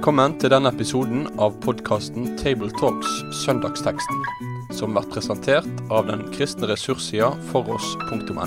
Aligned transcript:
Velkommen 0.00 0.38
til 0.40 0.48
denne 0.48 0.70
episoden 0.72 1.26
av 1.44 1.58
podkasten 1.60 2.30
Tabletalks 2.40 3.18
Søndagsteksten, 3.42 4.22
som 4.72 4.94
blir 4.96 5.04
presentert 5.12 5.82
av 5.92 6.06
den 6.08 6.22
kristne 6.32 6.70
ressurssida 6.70 7.28
foross.no. 7.50 8.46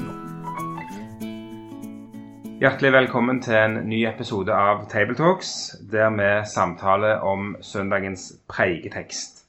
Hjertelig 2.57 2.93
velkommen 2.97 3.43
til 3.45 3.59
en 3.59 3.77
ny 3.85 4.01
episode 4.09 4.49
av 4.49 4.87
Tabletalks, 4.89 5.53
der 5.93 6.09
vi 6.17 6.33
samtaler 6.55 7.21
om 7.21 7.53
søndagens 7.61 8.31
preiketekst. 8.49 9.45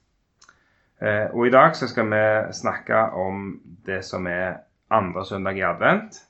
Eh, 1.01 1.33
og 1.33 1.47
I 1.49 1.57
dag 1.57 1.73
så 1.73 1.89
skal 1.89 2.13
vi 2.13 2.25
snakke 2.53 3.07
om 3.17 3.63
det 3.89 4.05
som 4.05 4.29
er 4.29 4.59
andre 4.93 5.25
søndag 5.25 5.57
i 5.57 5.69
advent. 5.73 6.21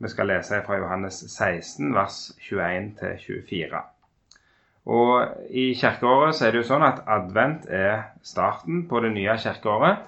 Vi 0.00 0.08
skal 0.08 0.32
lese 0.32 0.64
fra 0.64 0.80
Johannes 0.80 1.26
16, 1.28 1.92
vers 1.92 2.30
21-24. 2.48 3.90
Og 4.90 5.28
I 5.50 5.72
kirkeåret 5.78 6.34
så 6.34 6.46
er 6.46 6.54
det 6.54 6.62
jo 6.62 6.70
sånn 6.72 6.82
at 6.86 7.04
advent 7.06 7.68
er 7.70 8.08
starten 8.26 8.86
på 8.90 9.02
det 9.04 9.12
nye 9.14 9.36
kirkeåret. 9.38 10.02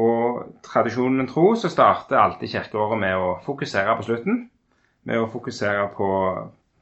Og 0.00 0.46
tradisjonen 0.64 1.28
tro 1.28 1.52
så 1.58 1.68
starter 1.68 2.20
alltid 2.20 2.54
kirkeåret 2.54 3.00
med 3.00 3.16
å 3.18 3.34
fokusere 3.44 3.96
på 3.98 4.06
slutten. 4.08 4.42
Med 5.04 5.20
å 5.20 5.28
fokusere 5.32 5.88
på, 5.96 6.10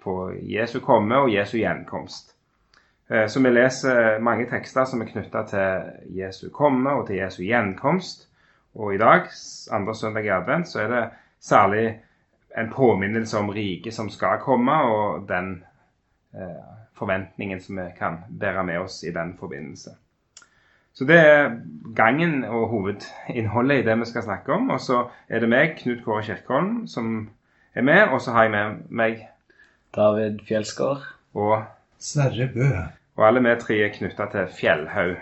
på 0.03 0.17
Jesu 0.47 0.79
komme 0.85 1.25
og 1.25 1.33
Jesu 1.33 1.57
gjenkomst. 1.59 2.35
Eh, 3.11 3.27
så 3.27 3.43
vi 3.43 3.51
leser 3.51 4.19
mange 4.23 4.47
tekster 4.51 4.87
som 4.87 5.03
er 5.03 5.11
knytta 5.11 5.45
til 5.49 6.19
Jesu 6.21 6.49
komme 6.55 6.95
og 6.99 7.07
til 7.09 7.23
Jesu 7.23 7.43
gjenkomst. 7.47 8.29
Og 8.79 8.95
i 8.95 9.01
dag, 9.01 9.31
andre 9.75 9.95
søndag 9.97 10.27
i 10.27 10.35
advent, 10.35 10.69
så 10.69 10.85
er 10.85 10.93
det 10.93 11.05
særlig 11.41 11.87
en 12.59 12.71
påminnelse 12.71 13.39
om 13.39 13.51
riket 13.51 13.95
som 13.95 14.11
skal 14.11 14.39
komme, 14.43 14.73
og 14.73 15.25
den 15.29 15.65
eh, 16.35 16.69
forventningen 16.99 17.61
som 17.63 17.81
vi 17.81 17.89
kan 17.99 18.21
bære 18.29 18.67
med 18.67 18.85
oss 18.85 19.03
i 19.07 19.15
den 19.15 19.37
forbindelse. 19.41 19.95
Så 20.99 21.07
det 21.07 21.17
er 21.23 21.53
gangen 21.97 22.45
og 22.45 22.69
hovedinnholdet 22.69 23.79
i 23.79 23.87
det 23.87 23.95
vi 24.01 24.07
skal 24.11 24.25
snakke 24.27 24.53
om. 24.53 24.71
Og 24.75 24.81
så 24.83 25.05
er 25.29 25.41
det 25.41 25.51
meg, 25.51 25.77
Knut 25.79 26.03
Kåre 26.05 26.25
Kirkholm, 26.27 26.89
som 26.91 27.29
er 27.75 27.87
med. 27.87 28.09
Og 28.09 28.21
så 28.21 28.35
har 28.35 28.49
jeg 28.49 28.55
med 28.57 28.81
meg 28.91 29.21
David 29.95 30.43
Fjellskår. 30.49 31.05
Og 31.39 31.63
Sverre 32.03 32.49
Bø. 32.55 32.67
Og 33.19 33.27
alle 33.27 33.43
vi 33.47 33.55
tre 33.63 33.79
er 33.85 33.95
knytta 33.95 34.27
til 34.33 34.51
Fjellhaug. 34.59 35.17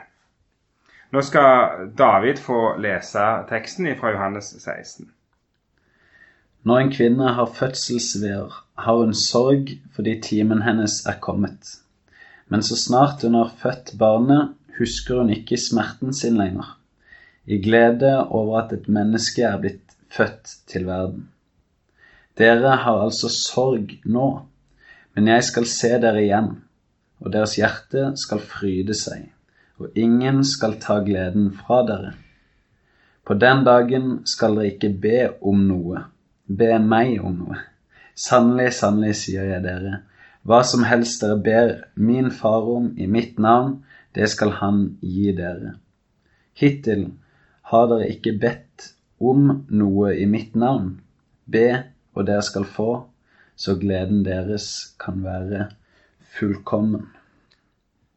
Nå 1.13 1.23
skal 1.23 1.91
David 1.99 2.41
få 2.43 2.61
lese 2.83 3.27
teksten 3.49 3.89
fra 4.01 4.11
Johannes 4.17 4.49
16. 4.59 5.13
Når 6.67 6.81
en 6.83 6.89
kvinne 6.91 7.33
har 7.37 7.51
fødselsveer, 7.55 8.55
har 8.83 8.97
hun 8.99 9.13
sorg 9.15 9.69
fordi 9.95 10.17
timen 10.19 10.65
hennes 10.67 10.97
er 11.07 11.21
kommet. 11.23 11.77
Men 12.51 12.65
så 12.67 12.75
snart 12.75 13.23
hun 13.23 13.37
har 13.39 13.53
født 13.61 13.93
barnet, 13.99 14.49
husker 14.79 15.21
hun 15.21 15.31
ikke 15.31 15.61
smerten 15.63 16.15
sin 16.15 16.35
lenger, 16.41 16.73
i 17.47 17.61
glede 17.63 18.17
over 18.27 18.65
at 18.65 18.75
et 18.75 18.89
menneske 18.91 19.45
er 19.47 19.61
blitt 19.63 19.95
født 20.11 20.57
til 20.67 20.89
verden. 20.89 21.29
Dere 22.39 22.75
har 22.83 22.99
altså 23.05 23.31
sorg 23.31 23.95
nå, 24.05 24.27
men 25.15 25.31
jeg 25.31 25.47
skal 25.47 25.71
se 25.71 25.93
dere 26.03 26.25
igjen, 26.25 26.51
og 27.23 27.31
deres 27.33 27.55
hjerte 27.61 28.11
skal 28.19 28.43
fryde 28.43 28.99
seg, 28.99 29.31
og 29.79 29.95
ingen 29.95 30.43
skal 30.45 30.81
ta 30.83 30.99
gleden 31.07 31.53
fra 31.63 31.85
dere. 31.87 32.13
På 33.23 33.39
den 33.39 33.63
dagen 33.65 34.13
skal 34.27 34.59
dere 34.59 34.75
ikke 34.75 34.95
be 35.07 35.17
om 35.47 35.63
noe 35.71 36.09
be 36.47 36.77
meg 36.83 37.19
om 37.25 37.41
noe. 37.45 37.63
Sannelig, 38.17 38.73
sannelig, 38.79 39.17
sier 39.23 39.49
jeg 39.51 39.65
dere, 39.65 40.01
hva 40.47 40.63
som 40.65 40.87
helst 40.87 41.25
dere 41.25 41.37
ber 41.43 41.73
min 41.99 42.31
far 42.31 42.69
om 42.71 42.93
i 42.97 43.09
mitt 43.11 43.41
navn, 43.43 43.81
det 44.15 44.29
skal 44.33 44.55
han 44.61 44.85
gi 45.03 45.33
dere. 45.37 45.75
Hittil 46.57 47.09
har 47.73 47.91
dere 47.91 48.07
ikke 48.15 48.37
bedt 48.41 48.93
om 49.19 49.51
noe 49.69 50.15
i 50.15 50.25
mitt 50.31 50.55
navn. 50.57 50.95
Be, 51.45 51.67
og 52.15 52.29
dere 52.29 52.45
skal 52.47 52.65
få, 52.65 52.91
så 53.57 53.77
gleden 53.81 54.23
deres 54.25 54.95
kan 55.03 55.21
være 55.25 55.67
fullkommen. 56.37 57.09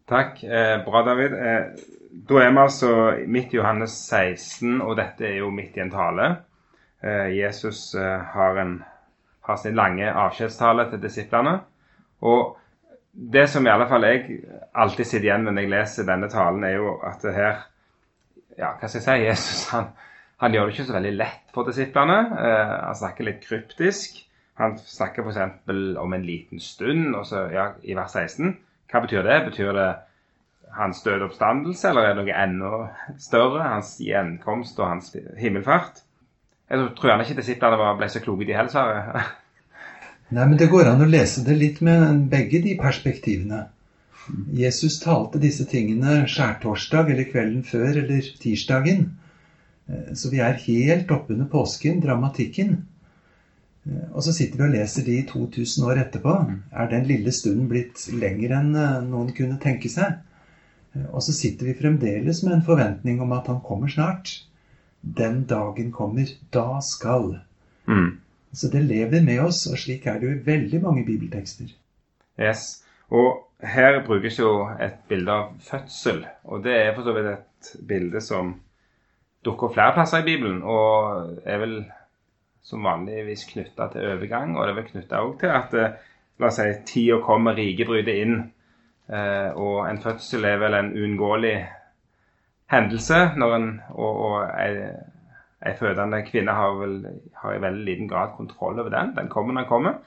Takk. 0.09 0.43
Eh, 0.43 0.77
bra, 0.85 1.03
David. 1.05 1.33
Eh, 1.33 1.97
da 2.29 2.39
er 2.41 2.53
vi 2.53 2.61
altså 2.63 2.91
midt 3.27 3.53
i 3.53 3.59
Johannes 3.59 3.93
16, 4.09 4.81
og 4.81 4.95
dette 4.97 5.27
er 5.27 5.41
jo 5.41 5.51
midt 5.53 5.77
i 5.77 5.83
en 5.83 5.91
tale. 5.93 6.29
Eh, 7.03 7.27
Jesus 7.37 7.95
eh, 7.95 8.21
har, 8.33 8.57
en, 8.61 8.83
har 9.47 9.59
sin 9.61 9.75
lange 9.75 10.11
avskjedstale 10.11 10.89
til 10.91 11.01
disiplene. 11.03 11.59
Og 12.21 12.57
det 13.11 13.47
som 13.49 13.65
i 13.65 13.71
alle 13.71 13.87
fall 13.89 14.05
jeg 14.07 14.41
alltid 14.75 15.05
sitter 15.05 15.29
igjen 15.29 15.45
med 15.47 15.55
når 15.55 15.65
jeg 15.65 15.73
leser 15.73 16.07
denne 16.07 16.29
talen, 16.31 16.63
er 16.63 16.75
jo 16.77 16.97
at 17.03 17.23
her 17.35 17.63
ja, 18.59 18.73
hva 18.75 18.87
skal 18.87 18.99
jeg 18.99 19.05
si, 19.05 19.25
Jesus 19.29 19.69
han, 19.73 19.93
han 20.43 20.55
gjør 20.55 20.67
det 20.67 20.75
ikke 20.75 20.89
så 20.89 20.97
veldig 20.97 21.13
lett 21.15 21.53
for 21.55 21.67
disiplene. 21.67 22.19
Eh, 22.35 22.75
han 22.83 22.99
snakker 22.99 23.27
litt 23.27 23.41
kryptisk. 23.47 24.19
Han 24.59 24.75
snakker 24.83 25.23
f.eks. 25.23 25.71
om 26.03 26.13
en 26.13 26.27
liten 26.27 26.59
stund 26.59 27.15
og 27.15 27.23
så, 27.27 27.45
ja, 27.53 27.71
i 27.83 27.95
vers 27.95 28.11
16. 28.11 28.57
Hva 28.91 29.03
betyr 29.05 29.23
det? 29.23 29.37
Betyr 29.47 29.71
det 29.77 29.89
hans 30.75 30.99
døde 31.05 31.25
oppstandelse, 31.29 31.89
eller 31.89 32.05
er 32.05 32.13
det 32.13 32.25
noe 32.25 32.41
enda 32.43 33.15
større? 33.21 33.63
Hans 33.71 33.95
gjenkomst 34.03 34.79
og 34.81 34.89
hans 34.91 35.13
himmelfart? 35.39 36.03
Jeg 36.69 36.89
tror 36.97 37.09
gjerne 37.09 37.25
ikke 37.25 37.39
disiplene 37.39 37.93
ble 37.97 38.09
så 38.13 38.21
kloke, 38.21 38.45
de 38.45 38.53
heller. 38.53 39.29
Nei, 40.29 40.43
men 40.45 40.57
det 40.61 40.69
går 40.69 40.91
an 40.91 41.01
å 41.01 41.09
lese 41.09 41.41
det 41.45 41.55
litt 41.57 41.79
med 41.85 42.27
begge 42.29 42.61
de 42.61 42.75
perspektivene. 42.77 43.63
Jesus 44.53 44.99
talte 45.01 45.41
disse 45.41 45.65
tingene 45.69 46.27
skjærtorsdag 46.29 47.09
eller 47.09 47.25
kvelden 47.31 47.63
før 47.65 47.97
eller 48.03 48.27
tirsdagen. 48.41 49.07
Eh, 49.89 50.13
så 50.13 50.29
vi 50.29 50.41
er 50.45 50.61
helt 50.67 51.11
oppunder 51.13 51.49
påsken, 51.49 52.01
dramatikken. 52.03 52.75
Eh, 53.89 54.07
og 54.11 54.21
så 54.25 54.35
sitter 54.35 54.61
vi 54.61 54.67
og 54.67 54.75
leser 54.75 55.07
de 55.07 55.17
2000 55.31 55.87
år 55.89 56.03
etterpå. 56.03 56.35
Er 56.69 56.91
den 56.91 57.09
lille 57.09 57.33
stunden 57.33 57.69
blitt 57.71 58.05
lengre 58.13 58.61
enn 58.61 58.75
eh, 58.77 58.99
noen 59.07 59.33
kunne 59.33 59.57
tenke 59.61 59.89
seg? 59.89 60.21
Og 61.13 61.21
så 61.21 61.33
sitter 61.37 61.69
vi 61.69 61.77
fremdeles 61.77 62.41
med 62.45 62.55
en 62.55 62.65
forventning 62.65 63.19
om 63.21 63.33
at 63.35 63.49
han 63.49 63.59
kommer 63.65 63.91
snart. 63.93 64.31
Den 65.01 65.45
dagen 65.47 65.91
kommer, 65.91 66.27
da 66.53 66.79
skal. 66.83 67.39
Mm. 67.87 68.19
Så 68.53 68.67
det 68.71 68.83
lever 68.83 69.21
med 69.21 69.39
oss, 69.41 69.65
og 69.71 69.77
slik 69.77 70.05
er 70.05 70.19
det 70.19 70.27
jo 70.27 70.35
i 70.35 70.45
veldig 70.45 70.81
mange 70.81 71.05
bibeltekster. 71.05 71.69
Yes, 72.39 72.83
Og 73.09 73.49
her 73.63 74.05
brukes 74.05 74.39
jo 74.39 74.67
et 74.81 74.99
bilde 75.09 75.31
av 75.33 75.53
fødsel, 75.65 76.25
og 76.43 76.63
det 76.63 76.75
er 76.77 76.91
for 76.95 77.07
så 77.07 77.15
vidt 77.15 77.31
et 77.31 77.71
bilde 77.87 78.21
som 78.21 78.53
dukker 79.45 79.73
flere 79.73 79.95
plasser 79.95 80.21
i 80.21 80.27
Bibelen, 80.27 80.61
og 80.63 81.41
er 81.45 81.57
vel 81.57 81.75
som 82.63 82.85
vanligvis 82.85 83.47
knytta 83.49 83.89
til 83.91 84.05
overgang, 84.13 84.55
og 84.57 84.67
det 84.67 84.73
er 84.73 84.77
vel 84.77 84.87
knytta 84.91 85.23
òg 85.25 85.35
til 85.41 85.53
at 85.55 85.73
eh, 85.73 85.97
la 86.39 86.51
oss 86.51 86.59
si, 86.61 86.69
tida 86.85 87.17
kommer, 87.25 87.57
riket 87.57 87.89
bryter 87.89 88.21
inn, 88.21 88.37
eh, 89.09 89.49
og 89.57 89.87
en 89.89 90.01
fødsel 90.03 90.45
er 90.45 90.61
vel 90.61 90.77
en 90.77 90.93
uunngåelig 90.93 91.55
hendelse. 92.71 93.31
når 93.35 93.55
en, 93.55 93.81
Og, 93.89 94.21
og 94.25 94.49
ei, 94.59 95.73
fødende 95.79 96.21
kvinne 96.25 96.51
har, 96.55 96.77
vel, 96.79 97.05
har 97.35 97.55
i 97.55 97.61
veldig 97.61 97.85
liten 97.85 98.07
grad 98.07 98.35
kontroll 98.37 98.79
over 98.79 98.89
den. 98.89 99.15
Den 99.17 99.29
kommer 99.29 99.53
når 99.53 99.61
den 99.61 99.69
kommer. 99.69 99.99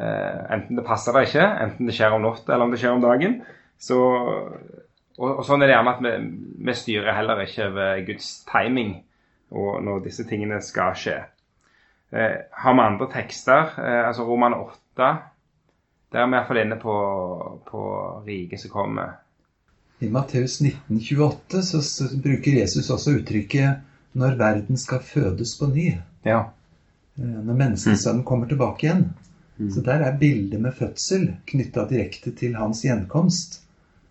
Eh, 0.00 0.52
enten 0.52 0.76
det 0.76 0.84
passer 0.84 1.12
eller 1.12 1.24
ikke, 1.24 1.44
enten 1.64 1.88
det 1.88 1.94
skjer 1.96 2.12
om 2.12 2.24
natta 2.26 2.52
eller 2.52 2.66
om 2.66 2.74
det 2.74 2.80
skjer 2.82 2.96
om 2.96 3.04
dagen. 3.04 3.38
Så, 3.78 3.96
og, 5.16 5.30
og, 5.30 5.44
sånn 5.46 5.62
er 5.64 5.70
det 5.70 5.76
gjerne 5.76 5.94
at 5.94 6.02
vi, 6.04 6.12
vi, 6.66 6.74
styrer 6.76 7.16
heller 7.16 7.40
ikke 7.44 7.70
over 7.70 8.02
Guds 8.04 8.28
timing 8.48 8.92
og 9.56 9.78
når 9.86 10.04
disse 10.04 10.26
tingene 10.28 10.60
skal 10.64 10.96
skje. 10.98 11.16
Eh, 12.12 12.36
har 12.60 12.76
vi 12.76 12.84
andre 12.84 13.08
tekster, 13.12 13.72
eh, 13.80 14.02
altså 14.08 14.26
Roman 14.28 14.58
8, 14.58 15.08
der 16.12 16.22
er 16.22 16.28
vi 16.28 16.38
iallfall 16.38 16.60
inne 16.60 16.78
på, 16.80 16.96
på 17.66 17.86
riket 18.26 18.62
som 18.62 18.74
kommer. 18.74 19.16
I 19.98 20.08
Matteus 20.10 20.60
1928 20.60 21.62
så, 21.62 21.82
så 21.82 22.04
bruker 22.16 22.50
Jesus 22.50 22.90
også 22.90 23.16
uttrykket 23.20 23.84
'når 24.12 24.34
verden 24.36 24.76
skal 24.76 25.00
fødes 25.00 25.58
på 25.58 25.66
ny'. 25.66 26.00
Ja. 26.24 26.40
Eh, 27.18 27.44
når 27.44 27.54
menneskesønnen 27.54 28.20
mm. 28.20 28.24
kommer 28.24 28.48
tilbake 28.48 28.86
igjen. 28.86 29.14
Mm. 29.56 29.70
Så 29.70 29.80
der 29.80 30.04
er 30.04 30.18
bildet 30.18 30.60
med 30.60 30.72
fødsel 30.72 31.36
knytta 31.46 31.86
direkte 31.88 32.30
til 32.30 32.56
hans 32.56 32.84
gjenkomst. 32.84 33.62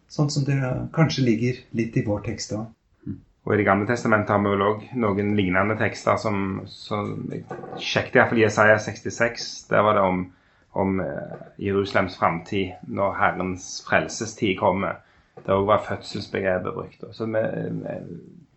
Sånn 0.09 0.29
som 0.29 0.45
det 0.45 0.57
kanskje 0.93 1.25
ligger 1.25 1.61
litt 1.77 1.97
i 1.97 2.05
vår 2.05 2.25
tekst 2.25 2.53
òg. 2.57 2.65
Mm. 3.05 3.19
Og 3.45 3.53
I 3.53 3.57
Det 3.57 3.65
gamle 3.69 3.88
testamentet 3.88 4.33
har 4.33 4.41
vi 4.41 4.53
vel 4.55 4.65
òg 4.65 4.83
noen 4.95 5.35
lignende 5.38 5.77
tekster 5.77 6.17
som, 6.17 6.63
som 6.65 7.29
jeg 7.29 7.45
sjekket 7.77 8.15
iallfall 8.15 8.41
Jesaja 8.41 8.79
66. 8.79 9.67
Der 9.69 9.85
var 9.85 9.93
det 9.93 10.01
om, 10.01 10.25
om 10.73 10.99
eh, 10.99 11.45
Jerusalems 11.61 12.17
framtid 12.17 12.73
når 12.88 13.19
Herrens 13.21 13.83
frelsestid 13.85 14.57
kommer 14.57 15.03
det 15.45 15.53
òg 15.53 15.68
var 15.69 15.83
fødselsbegrepet 15.86 16.74
brukt. 16.74 17.06
Så 17.13 17.27
vi, 17.30 17.44
vi, 17.83 17.95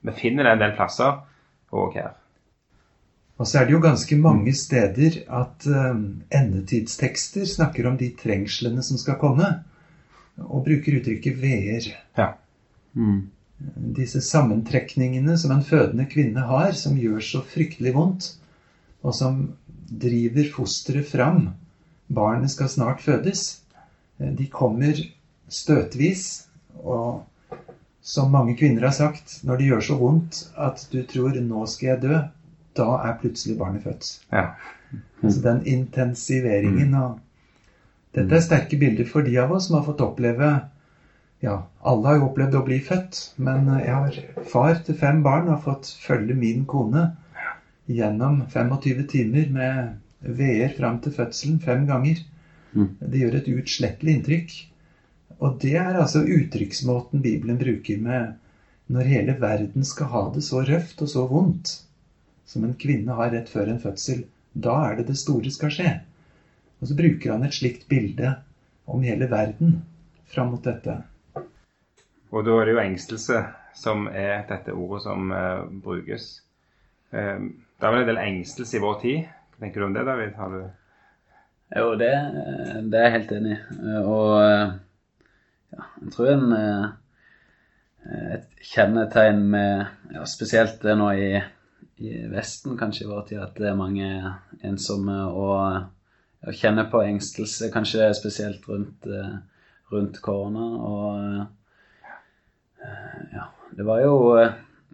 vi, 0.00 0.14
finner 0.16 0.46
det 0.46 0.54
en 0.56 0.64
del 0.64 0.74
plasser 0.78 1.20
òg 1.76 1.98
her. 2.00 2.14
Og 3.38 3.46
så 3.46 3.60
er 3.60 3.68
det 3.68 3.76
jo 3.76 3.82
ganske 3.84 4.16
mange 4.18 4.54
steder 4.56 5.20
at 5.30 5.66
um, 5.70 6.22
endetidstekster 6.34 7.46
snakker 7.46 7.86
om 7.86 7.98
de 8.00 8.08
trengslene 8.18 8.82
som 8.82 8.98
skal 8.98 9.18
komme. 9.20 9.50
og 10.38 10.62
bruker 10.64 11.00
uttrykket 11.00 11.38
veer. 11.42 11.86
Ja. 12.14 12.32
Mm. 12.94 13.30
Disse 13.96 14.20
sammentrekningene 14.22 15.34
som 15.38 15.50
en 15.50 15.64
fødende 15.66 16.06
kvinne 16.06 16.44
har, 16.46 16.72
som 16.78 16.98
gjør 16.98 17.18
så 17.26 17.40
fryktelig 17.42 17.94
vondt, 17.96 18.28
og 19.02 19.14
som 19.14 19.40
driver 19.90 20.46
fosteret 20.54 21.10
fram. 21.10 21.48
Barnet 22.06 22.54
skal 22.54 22.70
snart 22.70 23.02
fødes. 23.02 23.60
Eh, 24.20 24.30
De 24.30 24.46
kommer 24.46 24.94
støtvis, 25.48 26.47
og 26.84 27.24
som 28.08 28.30
mange 28.32 28.54
kvinner 28.56 28.86
har 28.86 28.94
sagt, 28.94 29.40
når 29.44 29.58
det 29.58 29.68
gjør 29.68 29.84
så 29.84 29.96
vondt 29.98 30.42
at 30.56 30.86
du 30.92 31.02
tror 31.02 31.36
'nå 31.40 31.66
skal 31.66 31.88
jeg 31.88 32.02
dø', 32.02 32.20
da 32.76 32.88
er 33.08 33.18
plutselig 33.20 33.58
barnet 33.58 33.82
født. 33.82 34.18
Ja. 34.32 34.46
Altså 35.22 35.40
den 35.42 35.62
intensiveringen 35.66 36.94
og 36.94 37.18
Dette 38.14 38.34
er 38.34 38.40
sterke 38.40 38.76
bilder 38.80 39.04
for 39.04 39.20
de 39.20 39.36
av 39.36 39.50
oss 39.52 39.66
som 39.68 39.74
har 39.76 39.84
fått 39.84 40.00
oppleve 40.00 40.62
Ja, 41.42 41.58
alle 41.84 42.08
har 42.08 42.14
jo 42.16 42.24
opplevd 42.30 42.54
å 42.54 42.64
bli 42.66 42.80
født, 42.80 43.34
men 43.36 43.68
jeg 43.78 43.92
har 43.92 44.16
far 44.42 44.74
til 44.82 44.94
fem 44.94 45.22
barn 45.22 45.46
og 45.46 45.54
har 45.54 45.62
fått 45.62 45.90
følge 46.02 46.34
min 46.34 46.64
kone 46.64 47.04
gjennom 47.86 48.40
25 48.50 49.04
timer 49.12 49.52
med 49.52 49.98
veer 50.40 50.72
fram 50.74 50.98
til 50.98 51.14
fødselen 51.14 51.60
fem 51.62 51.86
ganger. 51.86 52.18
Mm. 52.74 52.88
Det 52.98 53.22
gjør 53.22 53.36
et 53.38 53.52
uutslettelig 53.52 54.16
inntrykk. 54.16 54.56
Og 55.38 55.58
det 55.62 55.76
er 55.78 55.98
altså 55.98 56.24
uttrykksmåten 56.26 57.22
Bibelen 57.22 57.58
bruker 57.60 58.00
med 58.02 58.34
når 58.88 59.10
hele 59.12 59.36
verden 59.40 59.84
skal 59.84 60.10
ha 60.12 60.22
det 60.34 60.42
så 60.46 60.64
røft 60.66 61.02
og 61.04 61.10
så 61.12 61.26
vondt 61.30 61.74
som 62.48 62.64
en 62.64 62.74
kvinne 62.80 63.12
har 63.12 63.30
rett 63.34 63.50
før 63.52 63.68
en 63.68 63.80
fødsel. 63.82 64.24
Da 64.56 64.74
er 64.88 64.98
det 64.98 65.10
det 65.10 65.18
store 65.20 65.52
skal 65.52 65.72
skje. 65.74 65.92
Og 66.80 66.88
så 66.88 66.96
bruker 66.96 67.34
han 67.34 67.44
et 67.44 67.54
slikt 67.54 67.84
bilde 67.90 68.32
om 68.88 69.04
hele 69.04 69.28
verden 69.30 69.82
fram 70.32 70.54
mot 70.54 70.64
dette. 70.64 70.96
Og 72.32 72.44
da 72.44 72.56
er 72.56 72.68
det 72.68 72.74
jo 72.74 72.82
engstelse 72.82 73.42
som 73.78 74.08
er 74.08 74.42
dette 74.48 74.74
ordet 74.74 75.04
som 75.04 75.30
uh, 75.32 75.68
brukes. 75.84 76.30
Uh, 77.12 77.52
det 77.78 77.86
er 77.86 77.94
vel 77.94 78.02
en 78.02 78.10
del 78.10 78.22
engstelse 78.24 78.78
i 78.78 78.82
vår 78.82 79.00
tid. 79.04 79.30
Hva 79.52 79.64
tenker 79.64 79.84
du 79.84 79.88
om 79.88 79.96
det, 79.96 80.04
David? 80.08 80.34
Har 80.40 80.54
du 80.54 80.60
Jo, 81.76 81.88
det, 82.00 82.12
det 82.88 82.98
er 82.98 83.06
jeg 83.06 83.16
helt 83.18 83.32
enig 83.36 83.54
i. 83.54 83.60
Og 84.00 84.30
eh, 84.40 84.70
ja, 85.74 85.84
jeg 86.02 86.12
tror 86.14 86.32
en 86.32 86.52
eh, 86.56 86.88
et 88.38 88.64
kjennetegn 88.64 89.42
med 89.52 90.14
ja, 90.14 90.24
Spesielt 90.28 90.80
det 90.80 90.94
nå 90.96 91.10
i, 91.12 91.32
i 92.00 92.12
Vesten, 92.32 92.78
kanskje 92.80 93.04
i 93.04 93.10
vår 93.10 93.26
tid, 93.28 93.40
at 93.42 93.58
det 93.58 93.68
er 93.68 93.76
mange 93.76 94.08
ensomme 94.64 95.18
og 95.28 96.54
kjenner 96.56 96.86
på 96.88 97.02
engstelse, 97.04 97.68
kanskje 97.74 98.06
spesielt 98.16 98.64
rundt, 98.70 99.04
eh, 99.10 99.34
rundt 99.92 100.22
korona. 100.24 100.64
Og 100.88 101.06
eh, 102.80 103.28
ja, 103.34 103.44
det 103.76 103.84
var 103.84 104.00
jo 104.06 104.14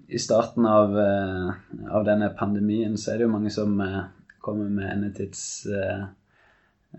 i 0.09 0.19
starten 0.19 0.67
av, 0.67 0.97
av 0.99 2.05
denne 2.09 2.33
pandemien 2.37 2.97
så 2.99 3.13
er 3.13 3.21
det 3.21 3.29
jo 3.29 3.35
mange 3.37 3.53
som 3.53 3.79
kommer 4.45 4.69
med 4.69 4.91
endetids 4.91 5.65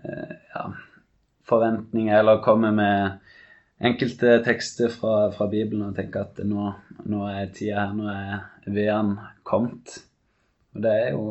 ja, 0.02 0.64
forventninger, 1.46 2.18
eller 2.18 2.42
kommer 2.42 2.74
med 2.74 3.20
enkelte 3.80 4.38
tekster 4.44 4.88
fra, 4.92 5.30
fra 5.34 5.48
Bibelen 5.52 5.90
og 5.90 5.96
tenker 5.96 6.24
at 6.24 6.40
nå, 6.48 6.70
nå 7.04 7.22
er 7.28 7.52
tida 7.54 7.86
her, 7.86 7.94
nå 7.96 8.08
er 8.12 8.72
veden 8.72 9.16
kommet. 9.46 9.98
Og 10.74 10.82
det 10.84 10.92
er 10.92 11.10
jo 11.12 11.26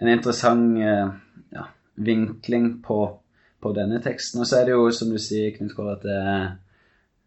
en 0.00 0.10
interessant 0.10 0.78
eh, 0.80 1.10
ja, 1.54 1.66
vinkling 1.94 2.72
på, 2.84 3.00
på 3.60 3.72
denne 3.76 4.00
teksten. 4.02 4.42
Og 4.42 4.48
så 4.48 4.60
er 4.60 4.68
det 4.68 4.76
jo, 4.76 4.88
som 4.94 5.10
du 5.12 5.18
sier, 5.20 5.52
Knut 5.56 5.74
Kåre, 5.76 5.98
at 5.98 6.06
det 6.06 6.20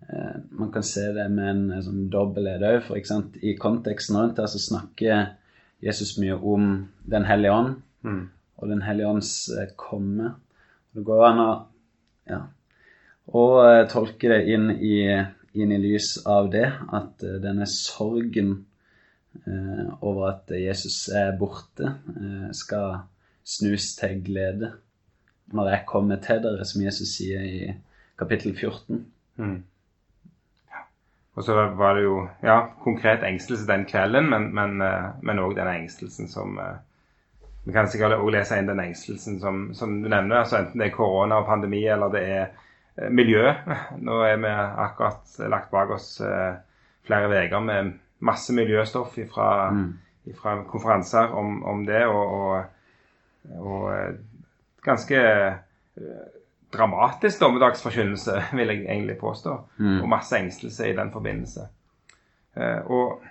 eh, 0.08 0.40
man 0.60 0.72
kan 0.74 0.86
se 0.88 1.06
det 1.16 1.30
med 1.32 1.52
en 1.52 1.66
eh, 1.72 1.84
sånn 1.86 2.08
dobbelthet 2.14 2.66
òg. 2.70 2.80
For 2.88 3.00
eksempel. 3.00 3.44
i 3.44 3.58
konteksten 3.60 4.20
rundt 4.20 4.42
her 4.42 4.50
så 4.52 4.62
snakker 4.62 5.36
Jesus 5.84 6.16
mye 6.22 6.40
om 6.40 6.74
Den 7.04 7.26
hellige 7.28 7.52
ånd 7.52 7.74
mm. 8.08 8.24
og 8.58 8.70
Den 8.72 8.84
hellige 8.88 9.12
ånds 9.12 9.34
komme. 9.76 10.36
Det 10.96 11.04
går 11.04 11.26
an 11.28 11.42
å 11.44 11.50
ja, 12.30 12.40
og 13.32 13.56
jeg 13.64 13.90
tolke 13.94 14.32
det 14.34 14.42
inn 14.52 14.70
i, 14.76 14.98
inn 15.56 15.72
i 15.72 15.80
lys 15.80 16.18
av 16.28 16.52
det, 16.52 16.68
at 16.68 17.24
eh, 17.24 17.40
denne 17.44 17.68
sorgen 17.70 18.54
eh, 19.46 19.86
over 20.02 20.30
at 20.34 20.54
Jesus 20.60 21.08
er 21.14 21.36
borte, 21.40 21.96
eh, 22.18 22.50
skal 22.56 23.04
snus 23.44 23.94
til 24.00 24.20
glede 24.24 24.74
når 25.54 25.70
jeg 25.70 25.86
kommer 25.88 26.20
til 26.24 26.42
dere, 26.44 26.66
som 26.66 26.84
Jesus 26.84 27.16
sier 27.18 27.44
i 27.46 27.74
kapittel 28.20 28.56
14. 28.56 29.06
Mm. 29.38 29.62
Og 31.36 31.44
så 31.44 31.54
var 31.54 31.96
det 31.98 32.04
jo 32.04 32.28
ja, 32.44 32.60
konkret 32.84 33.24
engstelse 33.26 33.68
den 33.68 33.86
kvelden, 33.90 34.30
men, 34.30 34.82
òg 34.84 35.54
eh, 35.54 35.58
denne 35.58 35.78
engstelsen 35.82 36.30
som 36.30 36.60
eh, 36.62 36.76
Vi 37.64 37.72
kan 37.72 37.88
sikkert 37.88 38.18
også 38.18 38.32
lese 38.36 38.58
inn 38.60 38.68
den 38.68 38.82
engstelsen 38.84 39.40
som, 39.40 39.70
som 39.74 40.02
du 40.04 40.10
nevner, 40.12 40.42
altså 40.42 40.58
enten 40.60 40.82
det 40.82 40.90
er 40.90 40.96
korona 40.98 41.38
og 41.40 41.48
pandemi 41.48 41.86
eller 41.88 42.12
det 42.12 42.24
er 42.28 42.42
eh, 42.42 42.64
miljø. 43.10 43.54
Nå 43.98 44.20
er 44.28 44.38
vi 44.38 44.52
akkurat 44.86 45.38
lagt 45.50 45.72
bak 45.72 45.90
oss 45.96 46.22
eh, 46.22 46.54
flere 47.08 47.28
uker 47.46 47.60
med 47.66 47.94
masse 48.24 48.54
miljøstoff 48.54 49.18
fra 49.34 49.72
Mm. 49.72 49.94
konferanser 50.72 51.34
om, 51.36 51.64
om 51.66 51.86
det, 51.86 52.06
og, 52.06 52.28
og, 52.32 52.64
og 53.60 53.90
eh, 53.94 54.14
ganske 54.86 55.18
eh, 55.18 56.24
dramatisk 56.74 57.42
dommedagsforkynnelse, 57.42 58.44
vil 58.58 58.68
jeg 58.68 58.86
egentlig 58.86 59.18
påstå. 59.18 59.58
Mm. 59.78 60.02
Og 60.02 60.10
masse 60.10 60.38
engstelse 60.38 60.90
i 60.90 60.96
den 60.96 61.12
forbindelse. 61.12 61.68
Eh, 62.58 62.80
og 62.86 63.22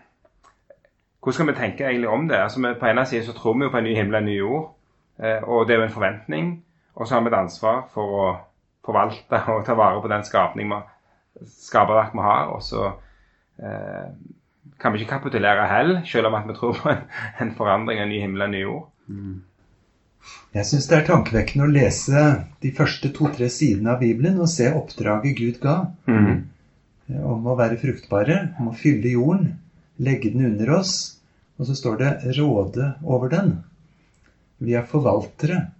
hvordan 1.23 1.32
skal 1.32 1.47
vi 1.47 1.53
tenke 1.53 1.85
egentlig 1.85 2.08
om 2.08 2.29
det? 2.29 2.37
Altså, 2.37 2.61
vi, 2.61 2.75
på 2.81 2.87
ene 2.87 3.06
siden 3.06 3.25
så 3.26 3.32
tror 3.32 3.55
vi 3.58 3.65
jo 3.65 3.70
på 3.70 3.79
en 3.79 3.85
ny 3.85 3.94
himmel 3.94 4.15
og 4.15 4.19
en 4.19 4.25
ny 4.25 4.38
jord. 4.38 4.75
Eh, 5.23 5.43
og 5.43 5.67
det 5.69 5.75
er 5.75 5.79
jo 5.79 5.85
en 5.88 5.97
forventning. 5.97 6.65
Og 6.94 7.08
så 7.08 7.15
har 7.15 7.23
vi 7.23 7.29
et 7.32 7.38
ansvar 7.38 7.85
for 7.94 8.17
å 8.20 8.37
forvalte 8.87 9.40
og 9.52 9.64
ta 9.67 9.76
vare 9.79 10.02
på 10.02 10.11
den 10.11 10.25
skapning 10.26 10.73
skaperverk 11.49 12.14
vi 12.17 12.26
har. 12.26 12.50
Og 12.55 12.62
så 12.67 12.90
eh, 13.62 14.11
kan 14.81 14.93
vi 14.93 15.02
ikke 15.02 15.17
kapitulere 15.17 15.69
heller, 15.70 16.02
selv 16.08 16.31
om 16.31 16.38
at 16.38 16.49
vi 16.49 16.58
tror 16.58 16.76
på 16.79 16.90
en, 16.93 17.06
en 17.40 17.55
forandring, 17.56 18.02
en 18.02 18.12
ny 18.12 18.20
himmel 18.23 18.46
en 18.46 18.55
ny 18.56 18.62
jord. 18.64 18.88
Jeg 20.52 20.69
syns 20.69 20.87
det 20.90 20.99
er 20.99 21.08
tankevekkende 21.08 21.67
å 21.67 21.73
lese 21.73 22.23
de 22.62 22.70
første 22.77 23.10
to-tre 23.17 23.48
sidene 23.51 23.94
av 23.94 24.03
Bibelen 24.03 24.39
og 24.43 24.51
se 24.53 24.69
oppdraget 24.70 25.39
Gud 25.39 25.58
ga 25.62 25.77
mm. 26.06 26.36
om 27.27 27.48
å 27.48 27.56
være 27.58 27.81
fruktbare, 27.81 28.39
om 28.60 28.70
å 28.70 28.77
fylle 28.77 29.17
jorden, 29.17 29.56
legge 29.98 30.31
den 30.34 30.53
under 30.53 30.77
oss. 30.79 30.94
Og 31.58 31.69
så 31.69 31.77
står 31.79 31.98
det 32.01 32.10
'råde 32.36 32.93
over 33.03 33.32
den'. 33.32 33.56
Vi 34.58 34.74
er 34.79 34.86
forvaltere. 34.86 35.72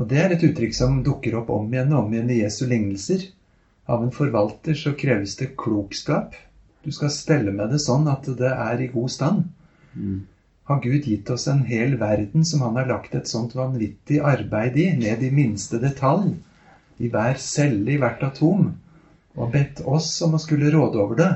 Og 0.00 0.08
det 0.08 0.16
er 0.16 0.32
et 0.32 0.44
uttrykk 0.46 0.72
som 0.72 1.02
dukker 1.04 1.34
opp 1.36 1.50
om 1.52 1.66
igjen 1.68 1.92
og 1.92 2.06
om 2.06 2.14
igjen 2.14 2.30
i 2.32 2.38
Jesu 2.40 2.62
lignelser. 2.64 3.26
Av 3.84 4.00
en 4.00 4.14
forvalter 4.14 4.78
så 4.78 4.94
kreves 4.96 5.34
det 5.36 5.50
klokskap. 5.60 6.32
Du 6.80 6.88
skal 6.96 7.12
stelle 7.12 7.52
med 7.52 7.74
det 7.74 7.82
sånn 7.84 8.08
at 8.08 8.24
det 8.38 8.48
er 8.48 8.80
i 8.80 8.88
god 8.94 9.12
stand. 9.12 9.42
Mm. 9.92 10.22
Har 10.70 10.80
Gud 10.80 11.04
gitt 11.04 11.28
oss 11.34 11.44
en 11.52 11.66
hel 11.68 11.98
verden 12.00 12.46
som 12.48 12.62
han 12.64 12.78
har 12.80 12.88
lagt 12.88 13.16
et 13.18 13.28
sånt 13.28 13.52
vanvittig 13.58 14.22
arbeid 14.24 14.78
i, 14.80 14.86
ned 14.96 15.20
i 15.26 15.32
minste 15.34 15.82
detalj, 15.82 16.32
i 16.96 17.10
hver 17.12 17.36
celle, 17.42 17.90
i 17.92 17.98
hvert 18.00 18.24
atom, 18.24 18.70
og 19.36 19.52
bedt 19.52 19.82
oss 19.84 20.14
om 20.24 20.36
å 20.36 20.40
skulle 20.40 20.72
råde 20.72 21.00
over 21.02 21.20
det, 21.20 21.30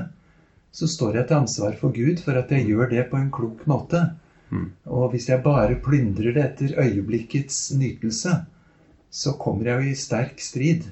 så 0.73 0.89
står 0.89 1.19
jeg 1.19 1.29
til 1.29 1.41
ansvar 1.43 1.77
for 1.77 1.93
Gud 1.93 2.23
for 2.23 2.39
at 2.39 2.49
jeg 2.51 2.65
gjør 2.71 2.89
det 2.95 3.05
på 3.11 3.19
en 3.19 3.29
klok 3.33 3.61
måte. 3.69 4.01
Mm. 4.49 4.71
Og 4.89 5.11
hvis 5.13 5.29
jeg 5.29 5.45
bare 5.45 5.77
plyndrer 5.85 6.33
det 6.33 6.43
etter 6.49 6.75
øyeblikkets 6.81 7.59
nytelse, 7.77 8.39
så 9.15 9.33
kommer 9.39 9.69
jeg 9.69 9.81
jo 9.81 9.91
i 9.93 9.97
sterk 9.99 10.43
strid. 10.43 10.85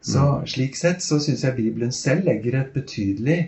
Så 0.00 0.24
slik 0.48 0.78
sett 0.78 1.04
så 1.04 1.20
syns 1.20 1.44
jeg 1.44 1.58
Bibelen 1.58 1.92
selv 1.92 2.24
legger 2.26 2.56
et 2.58 2.72
betydelig 2.74 3.38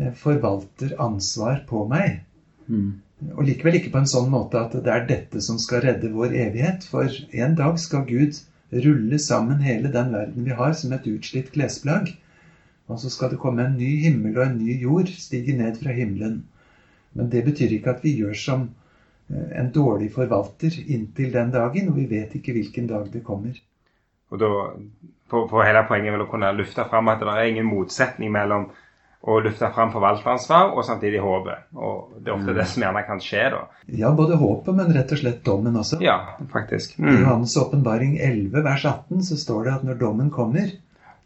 eh, 0.00 0.12
forvalteransvar 0.16 1.66
på 1.68 1.84
meg. 1.90 2.22
Mm. 2.66 3.02
Og 3.36 3.44
likevel 3.46 3.78
ikke 3.78 3.92
på 3.92 4.00
en 4.02 4.10
sånn 4.10 4.30
måte 4.32 4.58
at 4.58 4.74
det 4.74 4.90
er 4.90 5.06
dette 5.06 5.42
som 5.44 5.60
skal 5.62 5.84
redde 5.84 6.10
vår 6.14 6.34
evighet. 6.46 6.88
For 6.88 7.12
en 7.44 7.54
dag 7.60 7.78
skal 7.78 8.06
Gud 8.08 8.40
rulle 8.72 9.20
sammen 9.20 9.62
hele 9.62 9.92
den 9.92 10.10
verden 10.16 10.48
vi 10.48 10.56
har, 10.56 10.72
som 10.74 10.94
et 10.96 11.06
utslitt 11.06 11.52
klesplagg. 11.54 12.14
Og 12.90 12.98
så 12.98 13.12
skal 13.12 13.30
det 13.32 13.40
komme 13.42 13.62
en 13.68 13.76
ny 13.78 13.92
himmel 14.02 14.34
og 14.38 14.46
en 14.46 14.58
ny 14.58 14.80
jord 14.82 15.12
stige 15.22 15.54
ned 15.60 15.78
fra 15.84 15.94
himmelen. 15.94 16.40
Men 17.12 17.28
det 17.30 17.44
betyr 17.46 17.76
ikke 17.76 17.94
at 17.94 18.02
vi 18.04 18.16
gjør 18.16 18.34
som 18.38 18.70
en 19.32 19.70
dårlig 19.72 20.12
forvalter 20.14 20.74
inntil 20.86 21.32
den 21.32 21.50
dagen, 21.54 21.88
og 21.92 21.96
vi 21.96 22.06
vet 22.10 22.34
ikke 22.38 22.52
hvilken 22.56 22.86
dag 22.90 23.08
det 23.12 23.24
kommer. 23.24 23.56
Og 24.32 24.40
da, 24.40 24.48
på, 25.30 25.46
på 25.48 25.62
hele 25.64 25.84
poenget 25.88 26.14
vil 26.14 26.24
å 26.24 26.30
kunne 26.30 26.52
lufte 26.56 26.84
fram 26.90 27.08
at 27.12 27.20
det 27.20 27.28
er 27.32 27.50
ingen 27.50 27.68
motsetning 27.68 28.32
mellom 28.32 28.70
å 29.22 29.36
lufte 29.38 29.68
fram 29.70 29.92
forvalteransvar 29.94 30.72
og 30.74 30.82
samtidig 30.84 31.20
håpet. 31.22 31.68
Og 31.78 32.16
det 32.18 32.32
er 32.32 32.34
ofte 32.34 32.54
det 32.56 32.64
som 32.66 32.82
gjerne 32.82 33.04
kan 33.06 33.20
skje, 33.22 33.44
da. 33.54 33.60
Ja, 34.00 34.10
både 34.18 34.34
håpet, 34.40 34.74
men 34.74 34.90
rett 34.96 35.12
og 35.14 35.20
slett 35.20 35.44
dommen 35.46 35.76
også. 35.78 36.00
Ja, 36.02 36.16
faktisk. 36.50 36.96
I 36.98 37.02
Mm. 37.06 37.20
Johannes' 37.22 37.54
åpenbaring 37.60 38.16
11, 38.18 38.64
vers 38.64 38.84
18, 38.84 39.22
så 39.22 39.36
står 39.38 39.64
det 39.64 39.74
at 39.76 39.84
når 39.84 40.00
dommen 40.00 40.30
kommer, 40.30 40.72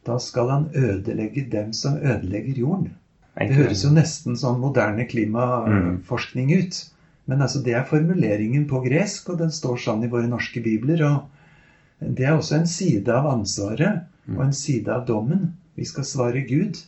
Da 0.06 0.18
skal 0.22 0.48
han 0.50 0.66
ødelegge 0.74 1.42
dem 1.50 1.72
som 1.72 1.96
ødelegger 1.98 2.54
jorden. 2.60 2.92
Det 3.38 3.56
høres 3.56 3.80
jo 3.82 3.88
nesten 3.90 4.36
sånn 4.38 4.60
moderne 4.62 5.02
klimaforskning 5.10 6.52
ut. 6.60 6.78
Men 7.26 7.42
altså, 7.42 7.62
det 7.62 7.74
er 7.74 7.86
formuleringen 7.88 8.66
på 8.70 8.80
gresk, 8.84 9.32
og 9.32 9.40
den 9.42 9.52
står 9.54 9.80
sånn 9.82 10.04
i 10.06 10.10
våre 10.10 10.28
norske 10.30 10.62
bibler. 10.62 11.02
Og 11.08 12.10
det 12.16 12.26
er 12.26 12.36
også 12.36 12.60
en 12.60 12.70
side 12.70 13.12
av 13.12 13.26
ansvaret 13.32 14.06
og 14.34 14.42
en 14.46 14.54
side 14.54 14.92
av 14.92 15.06
dommen. 15.08 15.50
Vi 15.76 15.84
skal 15.86 16.06
svare 16.08 16.44
Gud, 16.48 16.78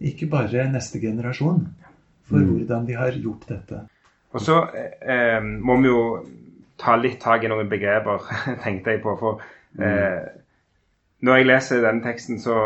ikke 0.00 0.28
bare 0.32 0.66
neste 0.72 1.00
generasjon, 1.02 1.62
for 2.28 2.42
hvordan 2.42 2.88
vi 2.88 2.96
har 2.98 3.16
gjort 3.20 3.46
dette. 3.48 3.84
Og 4.34 4.42
så 4.42 4.56
eh, 4.74 5.40
må 5.42 5.76
vi 5.82 5.90
jo 5.90 6.02
ta 6.80 6.96
litt 6.96 7.20
tak 7.22 7.44
i 7.44 7.50
noen 7.50 7.70
begreper, 7.70 8.26
tenkte 8.64 8.94
jeg 8.94 9.02
på. 9.04 9.16
For 9.20 9.42
eh, 9.82 10.22
når 11.26 11.40
jeg 11.40 11.48
leser 11.50 11.84
denne 11.84 12.04
teksten, 12.04 12.40
så, 12.42 12.56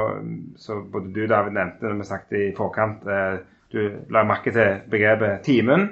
så 0.61 0.79
både 0.81 1.13
du 1.15 1.25
David 1.31 1.57
nevnte 1.57 1.89
når 1.89 2.01
vi 2.01 2.09
snakket 2.11 2.39
i 2.39 2.53
forkant 2.57 3.09
eh, 3.09 3.41
Du 3.75 3.91
la 4.11 4.23
merke 4.23 4.53
til 4.55 4.81
begrepet 4.91 5.41
'timen', 5.43 5.89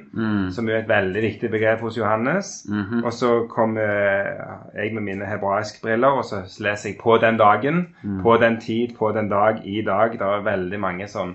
som 0.52 0.68
er 0.68 0.76
et 0.76 0.88
veldig 0.88 1.22
viktig 1.22 1.50
begrep 1.50 1.80
hos 1.80 1.96
Johannes. 1.98 2.66
Mhm. 2.68 3.04
Og 3.04 3.12
så 3.12 3.46
kom 3.50 3.76
eh, 3.76 4.38
jeg 4.74 4.94
med 4.94 5.02
mine 5.02 5.26
hebraiske 5.26 5.82
briller 5.82 6.08
og 6.08 6.24
så 6.24 6.36
leser 6.60 6.90
jeg 6.90 6.98
'på 6.98 7.16
den 7.16 7.36
dagen', 7.40 7.86
'på 8.22 8.36
den 8.36 8.56
tid', 8.60 8.94
'på 8.96 9.12
den 9.12 9.28
dag', 9.28 9.60
'i 9.64 9.82
dag'. 9.82 10.12
Det 10.12 10.20
er 10.20 10.44
veldig 10.44 10.80
mange 10.80 11.08
sånn 11.08 11.34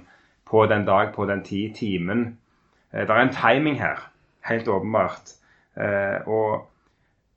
'på 0.49 0.65
den 0.69 0.85
dag', 0.85 1.11
'på 1.13 1.25
den 1.25 1.43
tid', 1.43 1.73
'timen'. 1.75 2.33
Eh, 2.93 3.01
Det 3.01 3.09
er 3.09 3.21
en 3.21 3.29
timing 3.29 3.79
her, 3.79 4.09
helt 4.41 4.67
åpenbart. 4.67 5.33
Eh, 5.77 6.27
og 6.27 6.67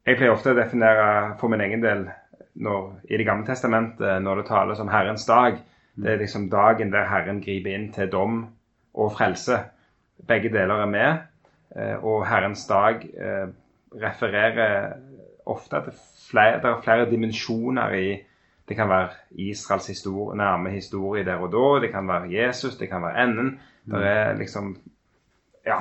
jeg 0.07 0.17
pleier 0.17 0.33
ofte 0.33 0.51
å 0.51 0.57
definere 0.57 1.35
for 1.41 1.49
min 1.49 1.61
egen 1.61 1.83
del 1.83 2.09
når, 2.55 2.93
i 3.11 3.17
Det 3.17 3.27
gamle 3.27 3.47
testamentet, 3.47 4.23
når 4.23 4.35
det 4.35 4.47
tales 4.47 4.81
om 4.81 4.89
Herrens 4.89 5.27
dag, 5.27 5.59
det 5.97 6.13
er 6.13 6.17
liksom 6.17 6.51
dagen 6.51 6.93
der 6.93 7.05
Herren 7.05 7.41
griper 7.41 7.75
inn 7.75 7.93
til 7.93 8.09
dom 8.09 8.47
og 8.95 9.13
frelse. 9.13 9.59
Begge 10.29 10.49
deler 10.53 10.83
er 10.83 10.87
med. 10.87 11.19
eh, 11.77 12.05
Og 12.05 12.27
Herrens 12.29 12.67
dag 12.67 13.05
eh, 13.15 13.49
refererer 14.03 14.93
ofte 15.47 15.81
til 15.85 15.93
flere, 16.31 16.57
det 16.63 16.65
er 16.71 16.83
flere 16.85 17.11
dimensjoner 17.11 17.93
i 17.95 18.19
Det 18.69 18.77
kan 18.77 18.89
være 18.89 19.09
Israels 19.31 19.87
historie, 19.87 20.37
nærme 20.39 20.71
historie 20.71 21.25
der 21.25 21.35
og 21.43 21.51
da. 21.53 21.81
Det 21.87 21.91
kan 21.93 22.07
være 22.09 22.31
Jesus, 22.33 22.77
det 22.77 22.89
kan 22.89 23.03
være 23.03 23.23
enden. 23.25 23.61
Det 23.87 24.07
er 24.07 24.37
liksom 24.39 24.77
Ja. 25.67 25.77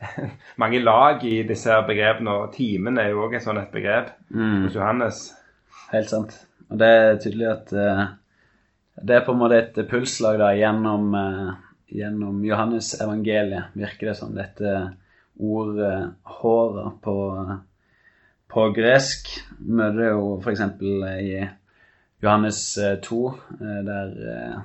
mange 0.56 0.78
lag 0.78 1.24
i 1.24 1.42
disse 1.42 1.70
begrepene, 1.86 2.30
og 2.30 2.54
timen 2.54 2.98
er 2.98 3.08
jo 3.10 3.26
òg 3.26 3.34
et 3.36 3.42
sånt 3.42 3.58
et 3.58 3.68
begrep 3.72 4.08
hos 4.64 4.74
Johannes. 4.74 5.18
Helt 5.92 6.08
sant. 6.10 6.46
Og 6.70 6.78
det 6.78 6.88
er 6.88 7.18
tydelig 7.20 7.46
at 7.50 7.72
uh, 7.72 8.06
det 9.06 9.16
er 9.16 9.24
på 9.26 9.32
en 9.32 9.38
måte 9.38 9.58
et 9.58 9.86
pulslag 9.90 10.38
da 10.38 10.48
gjennom, 10.56 11.14
eh, 11.14 11.52
gjennom 11.90 12.44
Johannes 12.44 12.92
evangeliet, 13.00 13.74
virker 13.74 14.10
det 14.10 14.16
som. 14.18 14.34
Dette 14.34 14.74
ordet 15.40 16.10
håra 16.40 16.90
på, 17.02 17.16
på 18.50 18.66
gresk 18.76 19.32
møter 19.58 20.12
jo 20.12 20.36
f.eks. 20.40 20.62
i 20.82 21.40
Johannes 22.20 22.60
eh, 22.78 22.98
2, 23.00 23.20
eh, 23.60 23.80
der 23.86 24.10
eh, 24.34 24.58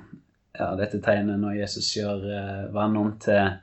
ja, 0.58 0.72
dette 0.76 1.00
tegnet 1.04 1.40
når 1.40 1.60
Jesus 1.62 1.88
gjør 1.96 2.26
eh, 2.28 2.66
vann 2.74 2.98
om 3.00 3.14
til, 3.22 3.56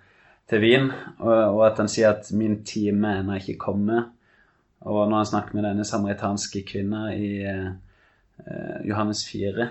til 0.49 0.63
vin, 0.63 0.89
og, 1.19 1.33
og 1.33 1.61
at 1.67 1.81
han 1.83 1.91
sier 1.91 2.15
at 2.15 2.31
'min 2.33 2.63
time 2.65 3.11
er 3.11 3.21
ennå 3.21 3.37
ikke 3.37 3.59
kommet'. 3.67 4.09
Og 4.83 5.09
når 5.09 5.17
han 5.17 5.25
snakker 5.25 5.55
med 5.55 5.63
denne 5.63 5.85
samaritanske 5.87 6.63
kvinna 6.67 7.05
i 7.15 7.29
eh, 7.47 7.69
eh, 8.47 8.79
Johannes 8.89 9.23
4, 9.29 9.69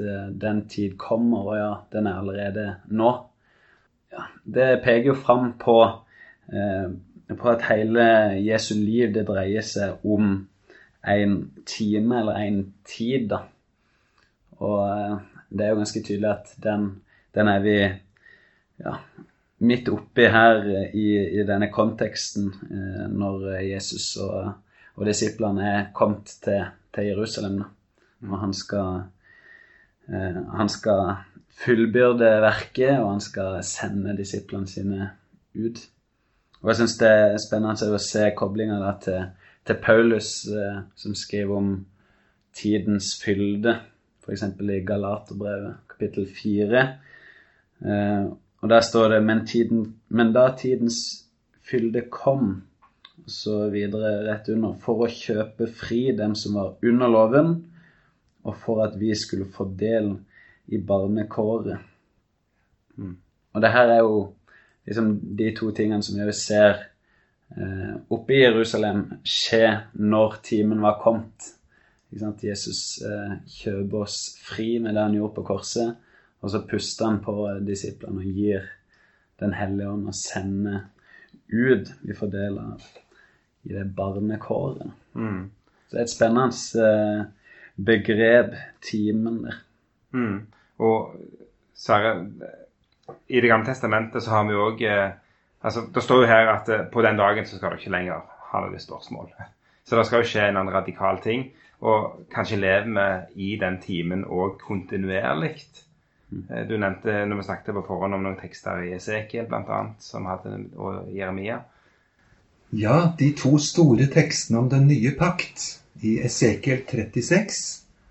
eh, 0.00 0.28
den 0.32 0.66
tid 0.68 0.96
kommer, 0.98 1.50
og 1.50 1.56
ja, 1.58 1.72
den 1.92 2.06
er 2.06 2.20
allerede 2.20 2.66
nå. 2.88 3.12
Ja, 4.12 4.26
det 4.44 4.68
peker 4.84 5.12
jo 5.12 5.18
fram 5.18 5.52
på, 5.60 5.78
eh, 6.52 6.88
på 7.36 7.50
at 7.50 7.66
hele 7.70 8.06
Jesu 8.40 8.74
liv 8.78 9.14
det 9.14 9.26
dreier 9.28 9.64
seg 9.66 10.04
om 10.04 10.46
en 11.06 11.36
time 11.66 12.20
eller 12.20 12.42
en 12.42 12.60
tid, 12.86 13.28
da. 13.30 13.42
Og 14.58 14.80
eh, 14.88 15.16
det 15.50 15.66
er 15.66 15.72
jo 15.72 15.80
ganske 15.82 16.02
tydelig 16.02 16.30
at 16.32 16.52
den, 16.62 16.90
den 17.34 17.48
er 17.52 17.62
vi 17.64 17.76
ja, 18.82 18.96
midt 19.58 19.88
oppi 19.88 20.28
her 20.32 20.64
i, 20.92 21.08
i 21.40 21.46
denne 21.48 21.70
konteksten 21.72 22.50
når 23.16 23.46
Jesus 23.64 24.10
og, 24.20 24.50
og 24.96 25.06
disiplene 25.08 25.70
er 25.70 25.86
kommet 25.96 26.34
til, 26.44 26.66
til 26.92 27.08
Jerusalem. 27.12 27.60
Da. 27.62 27.70
Og 28.24 28.40
han 28.40 28.54
skal, 28.54 29.06
han 30.06 30.68
skal 30.70 31.16
fullbyrde 31.56 32.28
verket, 32.44 32.98
og 33.00 33.14
han 33.14 33.22
skal 33.24 33.60
sende 33.66 34.16
disiplene 34.18 34.68
sine 34.70 35.10
ut. 35.56 35.80
Og 36.62 36.70
jeg 36.70 36.80
syns 36.80 36.96
det 37.00 37.10
er 37.10 37.36
spennende 37.40 37.90
å 37.94 38.02
se 38.02 38.30
koblinga 38.36 38.92
til, 39.04 39.28
til 39.66 39.78
Paulus, 39.82 40.30
eh, 40.50 40.80
som 40.98 41.16
skriver 41.16 41.60
om 41.60 41.74
tidens 42.56 43.12
fylde, 43.22 43.76
f.eks. 44.24 44.46
i 44.58 44.80
Galaterbrevet 44.86 45.84
kapittel 45.92 46.28
4. 46.28 46.86
Eh, 47.84 48.24
og 48.64 48.72
der 48.72 48.84
står 48.84 49.14
det 49.14 49.22
men, 49.24 49.44
tiden, 49.46 49.84
men 50.08 50.32
da 50.34 50.48
tidens 50.58 51.00
fylde 51.66 52.06
kom, 52.12 52.62
så 53.26 53.66
videre 53.72 54.20
rett 54.26 54.48
under, 54.52 54.76
for 54.82 55.02
å 55.02 55.10
kjøpe 55.10 55.66
fri 55.72 56.10
dem 56.14 56.36
som 56.38 56.58
var 56.58 56.76
under 56.86 57.10
loven, 57.10 57.54
og 58.46 58.56
for 58.62 58.84
at 58.84 58.94
vi 59.00 59.14
skulle 59.18 59.48
få 59.52 59.68
del 59.78 60.12
i 60.72 60.78
barnekåret. 60.78 61.78
Og 63.52 63.62
det 63.62 63.72
her 63.72 63.92
er 63.92 64.02
jo 64.04 64.20
liksom 64.86 65.12
de 65.38 65.50
to 65.56 65.70
tingene 65.74 66.04
som 66.04 66.18
vi 66.18 66.32
ser 66.36 66.78
eh, 67.56 67.94
oppe 68.12 68.36
i 68.36 68.42
Jerusalem 68.44 69.04
skje 69.26 69.64
når 69.98 70.40
timen 70.46 70.82
var 70.84 71.00
kommet. 71.02 71.52
Jesus 72.16 73.02
eh, 73.02 73.38
kjøper 73.50 74.04
oss 74.06 74.18
fri 74.40 74.76
med 74.80 74.94
det 74.94 75.02
han 75.08 75.16
gjorde 75.16 75.36
på 75.40 75.46
korset, 75.50 75.96
og 76.40 76.52
så 76.52 76.62
puster 76.68 77.10
han 77.10 77.18
på 77.24 77.34
disiplene 77.66 78.22
og 78.22 78.40
gir 78.40 78.72
Den 79.36 79.52
hellige 79.52 79.90
ånd 79.92 80.06
og 80.08 80.14
sender 80.16 80.86
ut. 81.52 81.90
Vi 82.00 82.14
får 82.16 82.30
del 82.32 82.54
av 82.56 82.84
i 83.68 83.74
det 83.74 83.82
barnekåret. 83.92 84.94
Mm. 85.12 85.50
Så 85.88 85.92
det 85.92 85.98
er 86.00 86.06
et 86.06 86.12
spennende 86.14 86.86
eh, 86.86 87.26
begrep, 87.76 88.54
timen. 88.82 89.52
Mm. 90.12 90.46
Og 90.78 91.16
Sverre, 91.76 92.26
i 93.28 93.40
Det 93.40 93.48
gamle 93.48 93.66
testamentet 93.66 94.22
så 94.22 94.30
har 94.30 94.46
vi 94.48 94.56
òg 94.56 94.82
eh, 94.82 95.10
altså, 95.60 95.86
Det 95.94 96.02
står 96.02 96.22
jo 96.22 96.30
her 96.30 96.48
at 96.54 96.68
eh, 96.68 96.86
på 96.92 97.02
den 97.02 97.16
dagen 97.16 97.46
så 97.46 97.56
skal 97.58 97.70
du 97.70 97.76
ikke 97.80 97.92
lenger 97.92 98.24
ha 98.50 98.62
noe 98.64 98.80
spørsmål. 98.80 99.30
Så 99.84 99.96
det 99.96 100.06
skal 100.06 100.22
jo 100.22 100.28
skje 100.30 100.48
en 100.48 100.56
annen 100.56 100.74
radikal 100.74 101.20
ting. 101.22 101.50
Og 101.84 102.22
kanskje 102.32 102.56
lever 102.56 103.26
vi 103.34 103.50
i 103.52 103.56
den 103.60 103.76
timen 103.82 104.24
òg 104.24 104.58
kontinuerlig. 104.62 105.66
Eh, 106.32 106.64
Du 106.68 106.76
nevnte 106.78 107.24
når 107.26 107.36
vi 107.36 107.48
snakket 107.50 107.74
på 107.74 107.84
forhånd 107.86 108.14
om 108.14 108.24
noen 108.24 108.40
tekster 108.40 108.82
i 108.82 108.94
Esekiel 108.96 109.46
bl.a. 109.46 109.82
som 110.00 110.26
hadde, 110.26 110.58
og 110.76 111.12
Jeremia. 111.14 111.60
Ja, 112.72 113.12
de 113.18 113.30
to 113.38 113.58
store 113.62 114.08
tekstene 114.10 114.58
om 114.58 114.70
den 114.70 114.88
nye 114.88 115.12
pakt, 115.18 115.82
i 116.00 116.18
Esekiel 116.24 116.82
36 116.86 117.58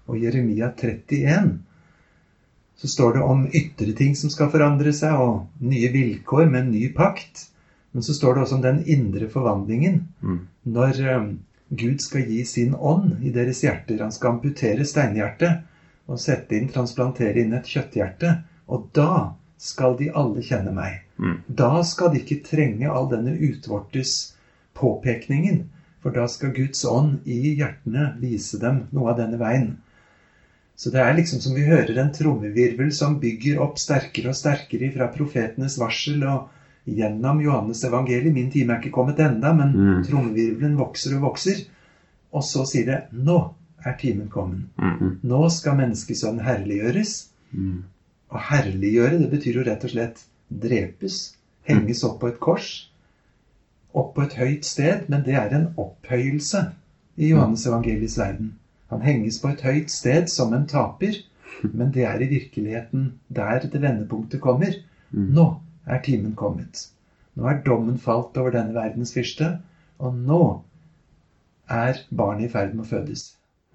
og 0.09 0.19
Jeremia 0.21 0.71
31, 0.71 1.57
så 2.75 2.87
står 2.87 3.13
det 3.13 3.23
om 3.23 3.45
ytre 3.47 3.93
ting 3.97 4.15
som 4.15 4.29
skal 4.29 4.51
forandre 4.53 4.93
seg, 4.93 5.15
og 5.15 5.63
nye 5.63 5.89
vilkår 5.93 6.49
med 6.49 6.65
en 6.65 6.71
ny 6.75 6.89
pakt. 6.93 7.47
Men 7.95 8.03
så 8.03 8.13
står 8.13 8.35
det 8.35 8.41
også 8.43 8.57
om 8.57 8.65
den 8.65 8.81
indre 8.91 9.29
forvandlingen. 9.31 10.01
Når 10.63 10.99
eh, 10.99 11.29
Gud 11.69 12.01
skal 12.03 12.27
gi 12.29 12.43
sin 12.45 12.75
ånd 12.75 13.23
i 13.23 13.31
deres 13.33 13.63
hjerter. 13.63 14.01
Han 14.03 14.11
skal 14.11 14.35
amputere 14.35 14.85
steinhjertet 14.85 15.63
og 16.05 16.19
sette 16.21 16.57
inn, 16.57 16.67
transplantere 16.69 17.41
inn 17.41 17.55
et 17.55 17.71
kjøtthjerte. 17.71 18.35
Og 18.67 18.89
da 18.93 19.33
skal 19.57 19.95
de 19.97 20.11
alle 20.11 20.43
kjenne 20.43 20.75
meg. 20.75 20.99
Da 21.47 21.79
skal 21.87 22.11
de 22.11 22.21
ikke 22.21 22.43
trenge 22.43 22.91
all 22.91 23.07
denne 23.09 23.33
utvortes 23.47 24.35
påpekningen. 24.75 25.63
For 26.05 26.13
da 26.13 26.27
skal 26.29 26.51
Guds 26.53 26.83
ånd 26.85 27.25
i 27.25 27.55
hjertene 27.57 28.12
vise 28.21 28.59
dem 28.62 28.83
noe 28.93 29.09
av 29.09 29.17
denne 29.17 29.39
veien. 29.41 29.71
Så 30.77 30.91
det 30.93 31.00
er 31.01 31.15
liksom 31.17 31.39
som 31.41 31.55
vi 31.57 31.63
hører 31.65 31.97
en 31.97 32.12
trommevirvel 32.13 32.91
som 32.93 33.15
bygger 33.17 33.57
opp 33.63 33.79
sterkere 33.81 34.29
og 34.29 34.38
sterkere 34.38 34.91
fra 34.93 35.07
profetenes 35.09 35.79
varsel 35.81 36.21
og 36.29 36.51
gjennom 36.85 37.41
Johannes 37.41 37.81
evangeliet. 37.88 38.35
Min 38.35 38.51
time 38.53 38.75
er 38.75 38.83
ikke 38.83 38.93
kommet 39.00 39.19
enda, 39.24 39.50
men 39.57 39.74
Mm. 39.74 40.03
trommevirvelen 40.05 40.77
vokser 40.77 41.15
og 41.17 41.24
vokser. 41.31 41.65
Og 42.33 42.43
så 42.43 42.65
sier 42.69 42.85
det 42.85 43.01
'Nå 43.12 43.53
er 43.85 43.97
timen 43.97 44.29
kommet'. 44.29 44.69
Mm. 44.77 45.17
Nå 45.24 45.50
skal 45.50 45.77
menneskesønnen 45.77 46.43
herliggjøres. 46.45 47.29
Mm. 47.51 47.83
Å 48.31 48.38
herliggjøre, 48.38 49.17
det 49.17 49.31
betyr 49.31 49.53
jo 49.55 49.63
rett 49.63 49.83
og 49.83 49.89
slett 49.89 50.24
drepes. 50.51 51.35
Henges 51.63 52.03
opp 52.03 52.19
på 52.19 52.27
et 52.27 52.39
kors. 52.39 52.89
Opp 53.95 54.15
på 54.15 54.25
et 54.25 54.35
høyt 54.39 54.65
sted. 54.67 55.05
Men 55.11 55.23
det 55.25 55.37
er 55.39 55.55
en 55.55 55.69
opphøyelse 55.81 56.65
i 57.15 57.31
Johannes 57.31 57.65
evangeliets 57.67 58.17
verden. 58.19 58.55
Han 58.93 59.05
henges 59.05 59.39
på 59.41 59.53
et 59.53 59.63
høyt 59.65 59.93
sted 59.93 60.27
som 60.31 60.53
en 60.53 60.67
taper. 60.67 61.21
Men 61.77 61.93
det 61.95 62.03
er 62.03 62.21
i 62.21 62.29
virkeligheten 62.29 63.13
der 63.27 63.63
det 63.63 63.81
vendepunktet 63.81 64.41
kommer. 64.41 64.75
Mm. 65.11 65.31
Nå 65.37 65.47
er 65.87 66.01
timen 66.03 66.35
kommet. 66.35 66.89
Nå 67.35 67.47
er 67.47 67.61
dommen 67.65 67.97
falt 67.99 68.37
over 68.37 68.51
denne 68.51 68.75
verdens 68.75 69.13
fyrste, 69.13 69.57
og 69.99 70.15
nå 70.15 70.41
er 71.71 71.99
barnet 72.15 72.47
i 72.47 72.51
ferd 72.51 72.75
med 72.75 72.85
å 72.85 72.89
fødes. 72.89 73.25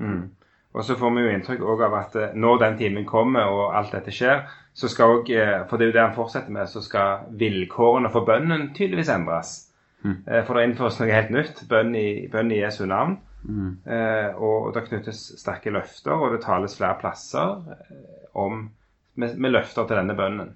Mm. 0.00 0.30
Og 0.72 0.84
så 0.86 0.94
får 0.96 1.12
vi 1.16 1.24
jo 1.24 1.32
inntrykk 1.34 1.64
også 1.66 1.86
av 1.88 1.96
at 1.98 2.16
eh, 2.16 2.36
når 2.38 2.60
den 2.62 2.76
timen 2.78 3.06
kommer 3.08 3.50
og 3.50 3.74
alt 3.76 3.92
dette 3.96 4.14
skjer, 4.14 4.44
så 4.74 4.88
skal 4.88 5.16
også, 5.16 5.34
eh, 5.34 5.64
for 5.68 5.76
det 5.76 5.88
er 5.88 5.90
jo 5.90 5.96
det 5.96 6.04
han 6.04 6.16
fortsetter 6.16 6.54
med, 6.54 6.70
så 6.70 6.82
skal 6.84 7.26
vilkårene 7.40 8.12
for 8.14 8.28
bønnen 8.28 8.70
tydeligvis 8.76 9.10
endres. 9.12 9.54
Mm. 10.02 10.16
Eh, 10.26 10.44
For 10.46 10.56
det 10.56 10.68
innføres 10.68 11.00
noe 11.00 11.12
helt 11.12 11.32
nytt, 11.34 11.64
bønn 11.68 11.94
i, 11.98 12.06
bønn 12.32 12.52
i 12.54 12.62
Jesu 12.62 12.84
navn. 12.88 13.18
Mm. 13.40 13.72
Eh, 13.88 14.36
og 14.36 14.72
det 14.76 14.86
knyttes 14.88 15.20
sterke 15.40 15.72
løfter, 15.72 16.12
og 16.12 16.34
det 16.34 16.42
tales 16.44 16.76
flere 16.76 16.98
plasser 17.00 17.56
eh, 17.76 18.28
om, 18.36 18.66
med, 19.14 19.36
med 19.40 19.54
løfter 19.54 19.88
til 19.88 20.00
denne 20.00 20.16
bønnen. 20.16 20.54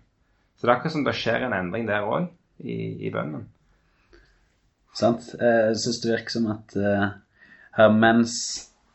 Så 0.57 0.67
det 0.67 0.71
er 0.73 0.77
akkurat 0.77 0.95
som 0.97 1.05
det 1.07 1.17
skjer 1.19 1.47
en 1.47 1.57
endring 1.57 1.89
der 1.89 2.07
òg, 2.07 2.29
i, 2.63 2.77
i 3.07 3.11
bønnen. 3.11 3.49
Sant? 4.95 5.33
Eh, 5.41 5.71
Jeg 5.73 5.81
syns 5.83 6.01
det 6.05 6.13
virker 6.13 6.37
som 6.37 6.51
at 6.53 6.77
uh, 6.79 7.07
her 7.75 7.91
mens 7.91 8.37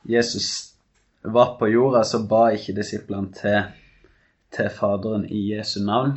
Jesus 0.07 0.75
var 1.23 1.57
på 1.59 1.67
jorda, 1.67 2.05
så 2.07 2.21
ba 2.23 2.45
ikke 2.55 2.77
disiplene 2.77 3.33
til, 3.35 3.65
til 4.55 4.69
Faderen 4.71 5.25
i 5.27 5.41
Jesu 5.51 5.81
navn. 5.83 6.15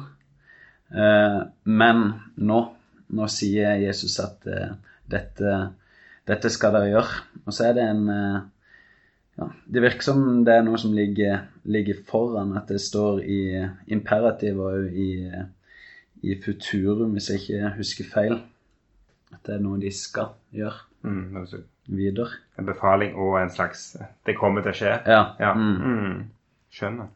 Uh, 0.95 1.49
Men 1.65 2.05
nå, 2.37 2.61
nå 3.13 3.27
sier 3.29 3.77
Jesus 3.83 4.19
at 4.23 4.47
eh, 4.49 4.73
dette, 5.13 5.55
dette 6.29 6.51
skal 6.53 6.73
dere 6.77 6.91
gjøre. 6.93 7.23
Og 7.47 7.53
så 7.57 7.69
er 7.69 7.77
det 7.79 7.85
en 7.91 8.03
eh, 8.13 8.39
ja, 9.39 9.49
Det 9.67 9.83
virker 9.85 10.07
som 10.07 10.45
det 10.47 10.55
er 10.59 10.65
noe 10.67 10.79
som 10.81 10.93
ligger, 10.97 11.47
ligger 11.65 12.03
foran, 12.09 12.55
at 12.59 12.69
det 12.73 12.81
står 12.85 13.23
i 13.25 13.41
imperativ 13.93 14.61
og 14.61 14.89
i, 14.93 15.11
i 16.23 16.37
futurum, 16.45 17.15
hvis 17.17 17.31
jeg 17.33 17.41
ikke 17.45 17.75
husker 17.79 18.11
feil. 18.13 18.35
At 19.33 19.41
det 19.49 19.55
er 19.57 19.63
noe 19.65 19.81
de 19.81 19.91
skal 19.97 20.35
gjøre 20.53 20.89
Mm, 21.03 21.35
videre. 21.91 22.29
en 22.59 22.67
befaling 22.69 23.17
og 23.19 23.41
en 23.41 23.49
slags 23.51 23.97
Det 24.27 24.37
kommer 24.39 24.63
til 24.63 24.71
å 24.71 24.77
skje. 24.79 24.91
Ja. 25.11 25.23
Ja. 25.41 25.49
Mm. 25.59 25.81
Mm. 25.83 26.21
Skjønner. 26.71 27.09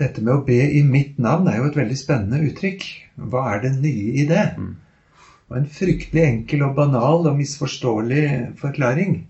Dette 0.00 0.22
med 0.26 0.34
å 0.34 0.44
be 0.46 0.58
i 0.74 0.80
mitt 0.86 1.20
navn 1.22 1.46
er 1.50 1.60
jo 1.60 1.68
et 1.68 1.76
veldig 1.78 1.98
spennende 1.98 2.42
uttrykk. 2.48 2.86
Hva 3.30 3.44
er 3.52 3.60
det 3.62 3.76
nye 3.76 4.14
i 4.22 4.24
det? 4.26 4.46
Mm. 4.58 4.72
Og 5.50 5.58
en 5.60 5.68
fryktelig 5.70 6.24
enkel 6.26 6.64
og 6.66 6.74
banal 6.78 7.28
og 7.30 7.36
misforståelig 7.38 8.24
forklaring. 8.58 9.20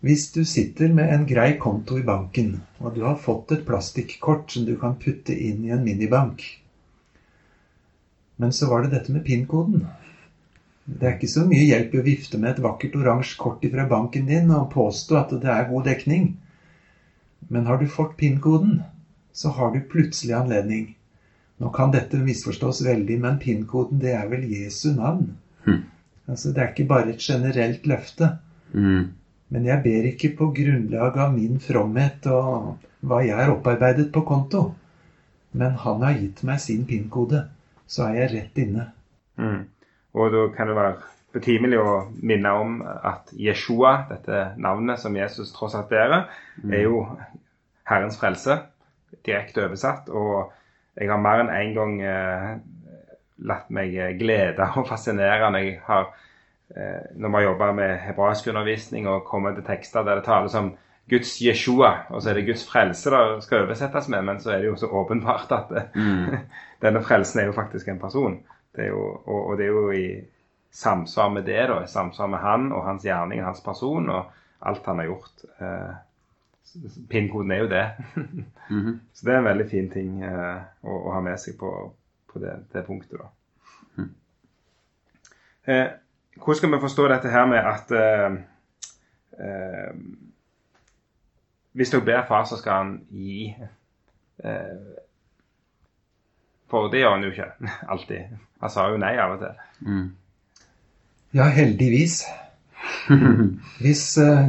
Hvis 0.00 0.30
du 0.32 0.40
sitter 0.48 0.94
med 0.96 1.12
en 1.12 1.26
grei 1.28 1.50
konto 1.60 1.98
i 2.00 2.06
banken, 2.06 2.54
og 2.80 2.94
du 2.96 3.02
har 3.04 3.20
fått 3.20 3.52
et 3.52 3.66
plastikkort 3.68 4.48
som 4.54 4.64
du 4.64 4.72
kan 4.80 4.96
putte 5.02 5.36
inn 5.36 5.60
i 5.66 5.74
en 5.74 5.84
minibank, 5.84 6.46
men 8.40 8.54
så 8.56 8.70
var 8.70 8.86
det 8.86 8.94
dette 8.94 9.12
med 9.12 9.26
PIN-koden. 9.26 9.82
Det 10.88 11.04
er 11.04 11.18
ikke 11.18 11.28
så 11.28 11.44
mye 11.44 11.66
hjelp 11.66 11.92
i 11.92 12.00
å 12.00 12.06
vifte 12.06 12.40
med 12.40 12.54
et 12.54 12.62
vakkert 12.64 12.96
oransje 12.96 13.36
kort 13.42 13.66
fra 13.74 13.84
banken 13.90 14.24
din 14.30 14.48
og 14.56 14.70
påstå 14.72 15.18
at 15.18 15.34
det 15.42 15.50
er 15.52 15.68
god 15.68 15.84
dekning. 15.90 16.30
Men 17.52 17.68
har 17.68 17.76
du 17.76 17.84
fått 17.84 18.16
PIN-koden, 18.16 18.80
så 19.40 19.52
har 19.56 19.72
du 19.72 19.80
plutselig 19.92 20.34
anledning. 20.36 20.90
Nå 21.60 21.70
kan 21.72 21.92
dette 21.92 22.18
misforstås 22.20 22.82
veldig, 22.84 23.16
men 23.20 23.38
PIN-koden 23.40 24.00
det 24.02 24.12
er 24.16 24.28
vel 24.28 24.44
Jesu 24.48 24.90
navn. 24.96 25.34
Mm. 25.64 25.82
Altså, 26.28 26.52
det 26.52 26.62
er 26.62 26.72
ikke 26.74 26.88
bare 26.90 27.14
et 27.14 27.24
generelt 27.24 27.86
løfte. 27.88 28.34
Mm. 28.72 29.10
Men 29.50 29.66
jeg 29.66 29.82
ber 29.84 30.08
ikke 30.10 30.34
på 30.38 30.50
grunnlag 30.56 31.16
av 31.24 31.32
min 31.34 31.60
fromhet 31.60 32.28
og 32.30 32.84
hva 33.00 33.20
jeg 33.24 33.36
har 33.38 33.52
opparbeidet 33.52 34.10
på 34.12 34.22
konto. 34.28 34.62
Men 35.56 35.78
han 35.84 36.04
har 36.04 36.18
gitt 36.20 36.42
meg 36.46 36.60
sin 36.62 36.84
PIN-kode, 36.86 37.46
så 37.88 38.10
er 38.10 38.20
jeg 38.20 38.32
rett 38.34 38.60
inne. 38.64 38.90
Mm. 39.40 39.64
Og 40.20 40.34
da 40.34 40.44
kan 40.54 40.68
det 40.68 40.76
være 40.76 40.98
betimelig 41.34 41.80
å 41.80 41.94
minne 42.20 42.52
om 42.60 42.76
at 42.84 43.32
Jeshua, 43.32 44.04
dette 44.10 44.50
navnet 44.60 45.00
som 45.00 45.16
Jesus 45.16 45.54
tross 45.56 45.76
alt 45.78 45.88
bærer, 45.90 46.28
er 46.68 46.84
jo 46.84 47.06
Herrens 47.88 48.18
frelse, 48.20 48.60
direkte 49.26 49.64
oversatt. 49.66 50.08
Og 50.08 50.52
jeg 50.96 51.10
har 51.10 51.22
mer 51.22 51.44
enn 51.44 51.52
én 51.54 51.70
en 51.70 51.74
gang 51.78 51.96
eh, 52.02 52.50
latt 53.50 53.70
meg 53.72 53.94
eh, 53.96 54.16
glede 54.18 54.66
og 54.76 54.88
fascinere 54.92 55.50
når 55.50 55.64
jeg 55.64 55.80
har 55.86 56.06
eh, 56.76 57.10
når 57.16 57.28
vi 57.28 57.38
har 57.38 57.48
jobba 57.48 57.72
med 57.78 57.98
hebraiskundervisning 58.06 59.08
og 59.08 59.26
kommet 59.28 59.58
til 59.58 59.66
tekster 59.66 60.06
der 60.06 60.20
det 60.20 60.28
tales 60.28 60.54
om 60.58 60.74
Guds 61.10 61.40
Jeshua, 61.42 62.04
og 62.08 62.22
så 62.22 62.30
er 62.30 62.38
det 62.38 62.46
Guds 62.46 62.62
frelse 62.70 63.10
det 63.10 63.42
skal 63.42 63.64
oversettes 63.64 64.08
med, 64.08 64.22
men 64.22 64.40
så 64.40 64.52
er 64.54 64.60
det 64.62 64.68
jo 64.68 64.76
så 64.78 64.86
åpenbart 64.86 65.52
at 65.52 65.70
det, 65.70 65.82
Mm. 65.94 66.36
denne 66.84 67.02
frelsen 67.02 67.40
er 67.40 67.46
jo 67.46 67.52
faktisk 67.52 67.88
en 67.88 67.98
person. 67.98 68.38
Det 68.76 68.88
jo, 68.88 69.00
og, 69.26 69.46
og 69.46 69.58
det 69.58 69.64
er 69.64 69.68
jo 69.68 69.90
i 69.90 70.20
samsvar 70.70 71.28
med 71.28 71.42
det, 71.42 71.68
da, 71.68 71.80
i 71.82 71.90
samsvar 71.90 72.26
med 72.26 72.38
han 72.38 72.72
og 72.72 72.84
hans 72.86 73.02
gjerning, 73.02 73.40
og 73.40 73.46
hans 73.46 73.60
person 73.60 74.10
og 74.10 74.30
alt 74.60 74.86
han 74.86 74.98
har 74.98 75.04
gjort. 75.10 75.44
Eh, 75.60 75.90
PIN-koden 77.10 77.50
er 77.50 77.64
jo 77.64 77.68
det. 77.68 77.86
Mhm. 78.70 79.00
Så 79.12 79.26
det 79.26 79.32
er 79.34 79.38
en 79.38 79.44
veldig 79.44 79.64
fin 79.70 79.88
ting 79.90 80.22
eh, 80.22 80.60
å, 80.86 80.96
å 81.08 81.12
ha 81.16 81.20
med 81.20 81.40
seg 81.42 81.56
på, 81.58 81.70
på 82.30 82.38
det, 82.38 82.52
det 82.70 82.84
punktet, 82.86 83.18
da. 83.18 83.30
Eh, 85.66 85.86
hvordan 86.36 86.56
skal 86.56 86.72
vi 86.72 86.80
forstå 86.80 87.08
dette 87.10 87.30
her 87.30 87.46
med 87.50 87.58
at 87.58 87.90
eh, 87.92 88.36
eh, 89.44 89.90
Hvis 91.72 91.90
dere 91.90 92.04
ber 92.04 92.22
far, 92.28 92.44
så 92.44 92.56
skal 92.56 92.72
han 92.72 92.94
gi 93.10 93.50
eh, 94.44 94.78
For 96.70 96.88
det 96.90 97.02
gjør 97.02 97.16
han 97.16 97.26
jo 97.26 97.30
ikke 97.34 97.50
alltid. 97.92 98.38
Han 98.60 98.70
sa 98.70 98.88
jo 98.90 99.02
nei 99.02 99.16
av 99.18 99.36
og 99.36 99.42
til. 99.42 99.60
Mm. 99.80 100.08
Ja, 101.34 101.50
heldigvis. 101.54 102.22
Hvis 103.82 104.18
eh, 104.18 104.48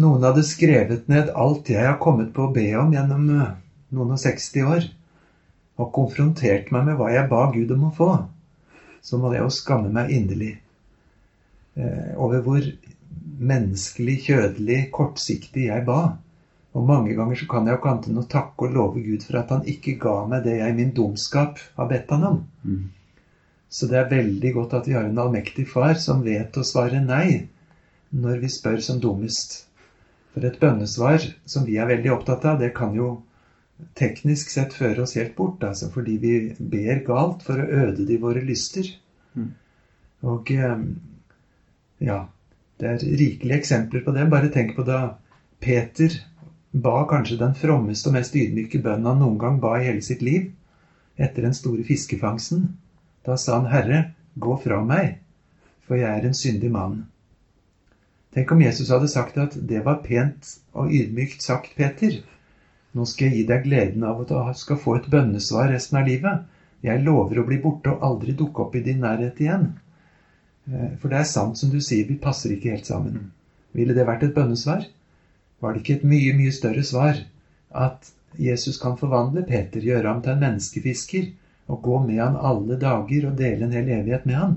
noen 0.00 0.24
hadde 0.24 0.44
skrevet 0.46 1.08
ned 1.12 1.32
alt 1.36 1.68
jeg 1.68 1.84
har 1.84 2.00
kommet 2.00 2.32
på 2.34 2.46
å 2.46 2.52
be 2.54 2.68
om 2.80 2.92
gjennom 2.94 3.28
eh, 3.34 3.54
noen 3.92 4.14
og 4.14 4.20
60 4.22 4.68
år, 4.74 4.88
og 5.80 5.92
konfrontert 5.96 6.70
meg 6.72 6.86
med 6.88 6.98
hva 7.00 7.10
jeg 7.12 7.28
ba 7.30 7.46
Gud 7.52 7.72
om 7.74 7.88
å 7.88 7.94
få, 7.96 8.10
så 9.02 9.18
må 9.18 9.32
jeg 9.34 9.42
jo 9.42 9.52
skamme 9.52 9.90
meg 9.92 10.12
inderlig 10.14 10.54
eh, 11.76 12.12
over 12.16 12.44
hvor 12.44 12.66
menneskelig, 13.42 14.18
kjødelig, 14.26 14.78
kortsiktig 14.94 15.66
jeg 15.68 15.84
ba. 15.86 16.16
Og 16.72 16.86
mange 16.88 17.12
ganger 17.16 17.36
så 17.36 17.48
kan 17.50 17.66
jeg 17.66 17.74
jo 17.74 17.80
ikke 17.80 17.90
annet 17.90 18.08
enn 18.08 18.20
å 18.22 18.28
takke 18.32 18.68
og 18.68 18.76
love 18.76 19.02
Gud 19.04 19.24
for 19.26 19.40
at 19.42 19.50
han 19.52 19.66
ikke 19.68 19.98
ga 20.00 20.14
meg 20.28 20.46
det 20.46 20.56
jeg 20.60 20.72
i 20.72 20.76
min 20.78 20.92
dumskap 20.96 21.60
har 21.76 21.90
bedt 21.90 22.14
han 22.14 22.28
om. 22.30 22.38
Mm. 22.64 22.86
Så 23.72 23.88
det 23.90 23.98
er 23.98 24.12
veldig 24.12 24.52
godt 24.56 24.76
at 24.78 24.88
vi 24.88 24.96
har 24.96 25.08
en 25.08 25.20
allmektig 25.20 25.66
far 25.68 25.98
som 26.00 26.24
vet 26.24 26.56
å 26.56 26.64
svare 26.64 27.00
nei 27.04 27.48
når 28.12 28.42
vi 28.44 28.50
spør 28.52 28.80
som 28.84 29.00
dummest. 29.00 29.62
For 30.32 30.48
et 30.48 30.58
bønnesvar 30.60 31.24
som 31.44 31.66
vi 31.68 31.76
er 31.80 31.90
veldig 31.90 32.12
opptatt 32.14 32.46
av, 32.48 32.60
det 32.60 32.72
kan 32.76 32.94
jo 32.96 33.10
teknisk 33.98 34.52
sett 34.52 34.74
føre 34.76 35.04
oss 35.04 35.16
helt 35.18 35.34
bort, 35.36 35.62
altså 35.66 35.90
fordi 35.92 36.16
vi 36.22 36.34
ber 36.58 37.02
galt 37.06 37.42
for 37.44 37.60
å 37.60 37.68
øde 37.86 38.06
de 38.08 38.18
våre 38.22 38.42
lyster. 38.46 38.88
Mm. 39.34 39.50
Og 40.32 40.52
eh, 40.54 40.84
ja, 42.06 42.18
det 42.80 42.88
er 42.88 43.04
rikelige 43.20 43.58
eksempler 43.58 44.04
på 44.06 44.14
det. 44.16 44.28
Bare 44.30 44.52
tenk 44.54 44.76
på 44.76 44.86
da 44.86 45.00
Peter 45.62 46.14
ba 46.72 47.02
kanskje 47.08 47.36
den 47.42 47.54
frommeste 47.58 48.08
og 48.08 48.16
mest 48.16 48.36
ydmyke 48.38 48.80
bønnen 48.82 49.10
han 49.10 49.20
noen 49.20 49.38
gang 49.38 49.60
ba 49.60 49.76
i 49.78 49.86
hele 49.86 50.02
sitt 50.04 50.22
liv, 50.24 50.48
etter 51.20 51.44
den 51.44 51.56
store 51.56 51.84
fiskefangsten. 51.84 52.70
Da 53.26 53.36
sa 53.36 53.58
han, 53.60 53.68
Herre, 53.70 54.04
gå 54.34 54.56
fra 54.62 54.80
meg, 54.84 55.18
for 55.86 56.00
jeg 56.00 56.08
er 56.08 56.26
en 56.26 56.36
syndig 56.36 56.72
mann. 56.72 57.02
Tenk 58.32 58.52
om 58.54 58.62
Jesus 58.64 58.88
hadde 58.88 59.10
sagt 59.12 59.36
at 59.38 59.56
det 59.68 59.82
var 59.84 60.00
pent 60.06 60.54
og 60.72 60.92
ydmykt 60.92 61.44
sagt, 61.44 61.74
Peter. 61.76 62.14
Nå 62.96 63.04
skal 63.08 63.28
jeg 63.28 63.36
gi 63.36 63.44
deg 63.48 63.66
gleden 63.66 64.04
av 64.08 64.22
at 64.22 64.32
du 64.32 64.58
skal 64.60 64.80
få 64.80 64.96
et 64.98 65.08
bønnesvar 65.12 65.68
resten 65.72 65.98
av 66.00 66.08
livet. 66.08 66.46
Jeg 66.84 67.04
lover 67.04 67.40
å 67.40 67.46
bli 67.48 67.58
borte 67.62 67.92
og 67.92 68.04
aldri 68.08 68.34
dukke 68.36 68.64
opp 68.64 68.74
i 68.76 68.82
din 68.84 69.04
nærhet 69.04 69.40
igjen. 69.40 69.68
Eh, 70.68 70.96
For 71.00 71.12
det 71.12 71.20
er 71.20 71.28
sant 71.28 71.60
som 71.60 71.70
du 71.70 71.78
sier, 71.80 72.08
vi 72.08 72.16
passer 72.20 72.54
ikke 72.54 72.72
helt 72.72 72.88
sammen. 72.88 73.30
Ville 73.76 73.96
det 73.96 74.06
vært 74.08 74.24
et 74.26 74.34
bønnesvar? 74.34 74.88
Var 75.60 75.72
det 75.72 75.82
ikke 75.82 75.98
et 76.00 76.08
mye, 76.08 76.32
mye 76.36 76.52
større 76.52 76.82
svar 76.84 77.20
at 77.70 78.12
Jesus 78.40 78.78
kan 78.80 78.96
forvandle 78.96 79.44
Peter, 79.48 79.80
gjøre 79.80 80.08
ham 80.08 80.22
til 80.24 80.32
en 80.34 80.42
menneskefisker 80.42 81.28
og 81.68 81.82
gå 81.84 81.98
med 82.06 82.20
han 82.20 82.36
alle 82.36 82.78
dager 82.80 83.28
og 83.28 83.36
dele 83.38 83.68
en 83.68 83.76
hel 83.76 83.92
evighet 84.00 84.24
med 84.26 84.40
han? 84.40 84.56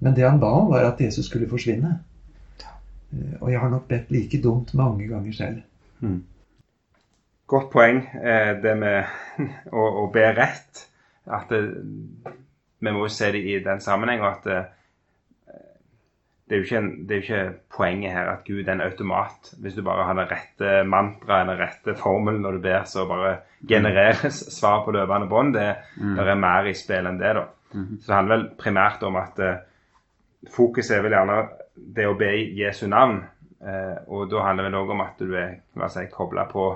Men 0.00 0.14
det 0.14 0.28
han 0.28 0.40
ba 0.40 0.52
om, 0.60 0.68
var 0.70 0.84
at 0.84 1.00
Jesus 1.00 1.26
skulle 1.26 1.48
forsvinne. 1.48 1.96
Eh, 3.12 3.36
Og 3.40 3.50
jeg 3.52 3.60
har 3.60 3.70
nok 3.70 3.88
bedt 3.88 4.10
like 4.10 4.40
dumt 4.42 4.74
mange 4.74 5.06
ganger 5.08 5.32
selv. 5.32 5.62
Godt 7.46 7.70
poeng, 7.70 8.00
eh, 8.22 8.56
det 8.62 8.72
med 8.78 9.04
å, 9.72 9.82
å 10.02 10.06
be 10.12 10.24
rett. 10.34 10.86
At 11.26 11.48
det, 11.50 11.60
vi 12.82 12.90
må 12.92 13.04
jo 13.06 13.10
se 13.12 13.30
det 13.34 13.42
i 13.46 13.58
den 13.62 13.80
sammenheng. 13.82 14.20
og 14.22 14.32
at 14.32 14.44
det, 14.46 14.58
det 16.46 16.54
er, 16.54 16.60
jo 16.60 16.66
ikke, 16.66 16.80
det 17.06 17.14
er 17.16 17.20
jo 17.20 17.24
ikke 17.26 17.54
poenget 17.76 18.12
her 18.14 18.28
at 18.30 18.44
Gud 18.46 18.66
er 18.68 18.72
en 18.76 18.82
automat. 18.84 19.52
Hvis 19.62 19.74
du 19.78 19.82
bare 19.86 20.04
har 20.06 20.14
den 20.18 20.28
rette 20.30 20.74
mantraen, 20.86 21.48
den 21.50 21.58
rette 21.62 21.94
formelen 21.98 22.42
når 22.46 22.58
du 22.58 22.64
ber, 22.68 22.84
så 22.86 23.06
bare 23.10 23.32
genereres 23.66 24.42
svar 24.54 24.84
på 24.86 24.94
løpende 24.94 25.26
bånd. 25.30 25.54
Det, 25.58 25.72
Mm. 25.96 26.14
det 26.18 26.26
er 26.28 26.34
mer 26.38 26.66
i 26.70 26.74
spill 26.76 27.06
enn 27.08 27.18
det, 27.18 27.32
da. 27.38 27.46
Mhm. 27.74 27.96
Så 28.02 28.06
det 28.10 28.14
handler 28.16 28.36
vel 28.36 28.48
primært 28.58 29.02
om 29.02 29.16
at 29.16 29.38
eh, 29.42 29.56
fokuset 30.54 30.98
er 30.98 31.02
vel 31.02 31.14
gjerne 31.16 31.38
det 31.76 32.06
å 32.08 32.16
be 32.18 32.30
Jesu 32.56 32.86
navn. 32.88 33.22
Eh, 33.60 33.96
og 34.08 34.30
da 34.30 34.42
handler 34.46 34.70
det 34.70 34.80
òg 34.80 34.90
om 34.94 35.00
at 35.04 35.20
du 35.20 35.34
er 35.36 35.88
si, 35.92 36.06
kobla 36.12 36.46
på 36.50 36.70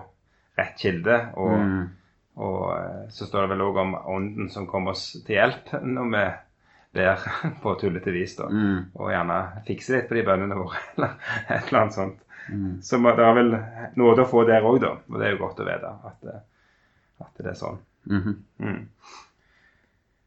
rett 0.59 0.79
kilde. 0.81 1.19
Og, 1.37 1.57
Mm. 1.59 1.89
og 2.37 2.63
eh, 2.79 3.09
så 3.11 3.27
står 3.27 3.43
det 3.43 3.51
vel 3.55 3.67
òg 3.67 3.77
om 3.83 3.95
Ånden 3.95 4.51
som 4.51 4.67
kommer 4.67 4.91
oss 4.97 5.13
til 5.27 5.37
hjelp 5.37 5.73
når 5.83 6.11
vi 6.15 6.25
ber 7.01 7.27
på 7.63 7.75
tullete 7.81 8.13
vis. 8.13 8.37
da. 8.37 8.49
Mm. 8.49 8.91
Og 8.95 9.13
gjerne 9.13 9.41
fikse 9.67 9.97
litt 9.97 10.09
på 10.09 10.19
de 10.19 10.27
bønnene 10.27 10.59
våre, 10.59 10.81
eller 10.97 11.17
et 11.49 11.69
eller 11.69 11.81
annet 11.83 11.95
sånt. 11.99 12.21
Mm. 12.51 12.81
Så 12.83 12.99
det 13.05 13.27
er 13.27 13.35
vel 13.37 13.53
noe 14.01 14.17
å 14.19 14.27
få 14.29 14.45
der 14.49 14.65
òg, 14.67 14.81
da. 14.83 14.97
Og 15.09 15.21
det 15.21 15.29
er 15.29 15.37
jo 15.37 15.45
godt 15.45 15.61
å 15.61 15.69
vite 15.69 15.93
at, 16.11 16.25
eh, 16.25 16.41
at 17.21 17.37
det 17.45 17.53
er 17.53 17.59
sånn. 17.59 17.79
-hmm. 18.09 18.37
Mm. 18.59 18.89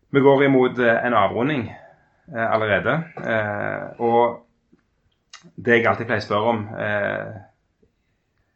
Vi 0.09 0.19
går 0.19 0.43
imot 0.43 0.79
eh, 0.79 1.05
en 1.05 1.13
avrunding 1.13 1.73
allerede. 2.33 3.03
Eh, 3.17 3.99
og 3.99 4.45
det 5.55 5.79
jeg 5.79 5.87
alltid 5.87 6.07
pleier 6.09 6.23
å 6.23 6.25
spørre 6.27 6.51
om 6.53 6.61
eh, 6.79 7.39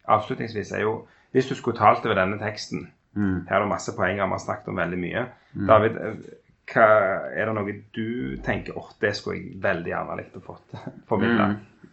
avslutningsvis, 0.08 0.72
er 0.72 0.86
jo 0.88 1.00
Hvis 1.36 1.50
du 1.50 1.56
skulle 1.56 1.78
talt 1.78 2.06
over 2.06 2.16
denne 2.16 2.38
teksten 2.40 2.88
Mm. 3.18 3.46
Her 3.50 3.56
er 3.56 3.60
det 3.60 3.70
masse 3.72 3.96
poenger, 3.96 4.26
vi 4.26 4.36
har 4.36 4.42
snakket 4.44 4.68
om 4.68 4.78
veldig 4.78 5.00
mye. 5.02 5.24
Mm. 5.54 5.64
David, 5.68 5.96
eh, 6.02 6.36
hva, 6.74 6.90
er 7.34 7.50
det 7.50 7.56
noe 7.58 7.78
du 7.96 8.38
tenker 8.46 8.78
åh, 8.78 8.92
det 9.02 9.16
skulle 9.18 9.40
jeg 9.40 9.62
veldig 9.64 9.94
gjerne 9.94 10.18
likt 10.20 10.38
å 10.38 10.44
få 10.44 10.58
formidla? 11.10 11.48
Mm. 11.54 11.90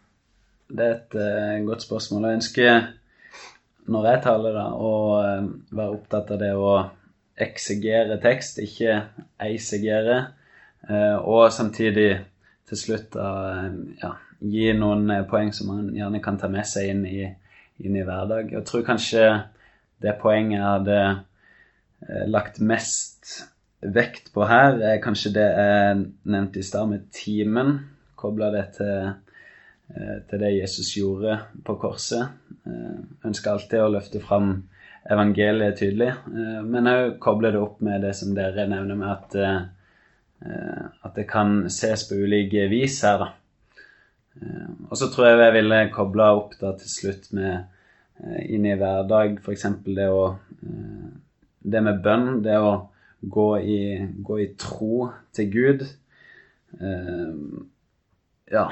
Det 0.74 0.84
er 0.84 0.94
et 0.98 1.16
uh, 1.20 1.64
godt 1.68 1.84
spørsmål. 1.84 2.26
Jeg 2.26 2.40
ønsker, 2.40 2.84
når 3.94 4.06
jeg 4.10 4.22
taler, 4.24 4.56
da, 4.56 4.66
å 4.74 4.92
uh, 5.22 5.48
være 5.70 5.96
opptatt 5.96 6.32
av 6.34 6.40
det 6.40 6.52
å 6.56 6.70
eksegere 7.44 8.16
tekst, 8.22 8.60
ikke 8.64 9.00
eisegere. 9.44 10.18
uh, 10.88 11.18
og 11.20 11.52
samtidig 11.52 12.10
til 12.68 12.80
slutt 12.80 13.10
da, 13.16 13.30
eh, 13.58 13.74
ja, 14.02 14.14
gi 14.44 14.72
noen 14.76 15.08
eh, 15.12 15.24
poeng 15.28 15.52
som 15.54 15.70
man 15.72 15.88
gjerne 15.96 16.20
kan 16.24 16.38
ta 16.40 16.50
med 16.52 16.66
seg 16.68 16.90
inn 16.92 17.04
i, 17.08 17.24
inn 17.84 17.96
i 17.96 18.04
hverdag. 18.04 18.52
Jeg 18.52 18.66
tror 18.68 18.86
kanskje 18.86 19.24
det 20.04 20.16
poenget 20.20 20.58
jeg 20.58 20.68
hadde 20.68 21.00
eh, 21.08 22.24
lagt 22.30 22.60
mest 22.60 23.34
vekt 23.84 24.30
på 24.34 24.46
her, 24.48 24.78
er 24.80 25.02
kanskje 25.04 25.34
det 25.36 25.48
jeg 25.48 26.04
nevnte 26.32 26.60
i 26.60 26.66
stad 26.66 26.88
med 26.90 27.08
timen. 27.14 27.76
Kobla 28.16 28.50
det 28.54 28.66
til, 28.78 29.10
eh, 29.92 30.18
til 30.30 30.44
det 30.44 30.54
Jesus 30.58 30.94
gjorde 30.96 31.38
på 31.64 31.76
korset. 31.80 32.32
Jeg 32.64 33.28
ønsker 33.28 33.52
alltid 33.52 33.82
å 33.84 33.92
løfte 33.92 34.22
fram 34.24 34.54
evangeliet 35.12 35.76
tydelig, 35.76 36.14
men 36.64 36.86
òg 36.88 37.18
koble 37.20 37.50
det 37.52 37.58
opp 37.60 37.82
med 37.84 38.00
det 38.06 38.14
som 38.16 38.30
dere 38.32 38.64
nevner 38.70 38.96
med 38.96 39.10
at, 39.10 39.34
at 40.44 41.14
det 41.16 41.24
kan 41.30 41.64
ses 41.72 42.04
på 42.08 42.18
ulike 42.20 42.66
vis 42.72 43.00
her, 43.06 43.18
da. 43.22 43.30
Eh, 44.40 44.70
Og 44.90 44.96
så 44.98 45.08
tror 45.12 45.28
jeg 45.28 45.38
jeg 45.40 45.54
ville 45.58 45.82
kobla 45.94 46.32
opp 46.36 46.56
da 46.60 46.74
til 46.78 46.90
slutt 46.90 47.30
med 47.32 47.52
eh, 47.54 48.40
inn 48.54 48.66
i 48.66 48.74
hverdag, 48.78 49.38
f.eks. 49.40 49.66
det 49.86 50.08
å 50.10 50.24
eh, 50.34 51.12
Det 51.64 51.80
med 51.80 52.02
bønn, 52.04 52.42
det 52.44 52.58
å 52.60 52.72
gå 53.24 53.50
i, 53.64 53.78
gå 54.20 54.40
i 54.42 54.50
tro 54.60 55.06
til 55.32 55.46
Gud. 55.48 55.84
Eh, 56.76 57.30
ja. 58.52 58.66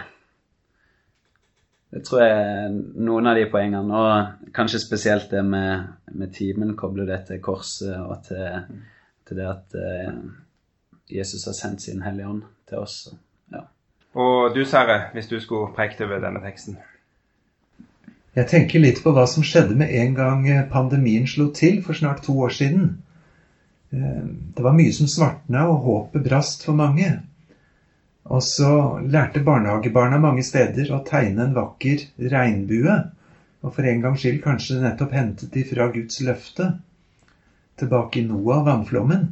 Det 1.92 2.02
tror 2.04 2.20
jeg 2.20 2.34
er 2.36 2.76
noen 3.06 3.30
av 3.30 3.36
de 3.36 3.46
poengene. 3.48 4.02
Og 4.02 4.52
kanskje 4.52 4.80
spesielt 4.82 5.30
det 5.32 5.40
med, 5.44 5.88
med 6.12 6.34
timen, 6.36 6.76
koble 6.76 7.06
det 7.08 7.22
til 7.30 7.40
korset 7.40 7.96
og 7.96 8.22
til, 8.28 8.60
til 9.24 9.40
det 9.40 9.48
at 9.48 9.78
eh, 9.80 10.20
Jesus 11.12 11.46
har 11.46 11.56
sendt 11.56 11.82
sin 11.82 12.02
Hellige 12.02 12.28
Ånd 12.28 12.42
til 12.68 12.78
oss. 12.78 12.96
Ja. 13.52 13.66
Og 14.14 14.54
du, 14.54 14.64
Sverre, 14.64 15.10
hvis 15.12 15.28
du 15.30 15.38
skulle 15.40 15.72
prekt 15.76 16.00
over 16.00 16.20
denne 16.22 16.42
teksten? 16.44 16.78
Jeg 18.32 18.48
tenker 18.48 18.80
litt 18.80 19.02
på 19.04 19.12
hva 19.12 19.26
som 19.28 19.44
skjedde 19.44 19.76
med 19.76 19.92
en 19.92 20.14
gang 20.16 20.46
pandemien 20.72 21.26
slo 21.28 21.50
til 21.52 21.82
for 21.84 21.96
snart 21.96 22.22
to 22.24 22.38
år 22.40 22.54
siden. 22.56 22.86
Eh, 23.92 24.24
Det 24.56 24.64
var 24.64 24.72
mye 24.72 24.92
som 24.92 25.06
svartna, 25.06 25.66
og 25.68 25.84
håpet 25.84 26.24
brast 26.24 26.64
for 26.64 26.72
mange. 26.72 27.10
Og 28.24 28.42
så 28.42 29.00
lærte 29.04 29.42
barnehagebarna 29.44 30.18
mange 30.22 30.44
steder 30.46 30.92
å 30.94 31.02
tegne 31.04 31.44
en 31.44 31.56
vakker 31.56 32.06
regnbue. 32.32 32.96
Og 33.62 33.74
for 33.74 33.86
en 33.86 34.00
gangs 34.02 34.22
skyld 34.22 34.40
kanskje 34.42 34.80
nettopp 34.80 35.12
hentet 35.12 35.52
de 35.54 35.64
fra 35.68 35.90
Guds 35.92 36.20
løfte. 36.24 36.70
Tilbake 37.78 38.20
i 38.20 38.26
Noah 38.26 38.64
vannflommen. 38.66 39.28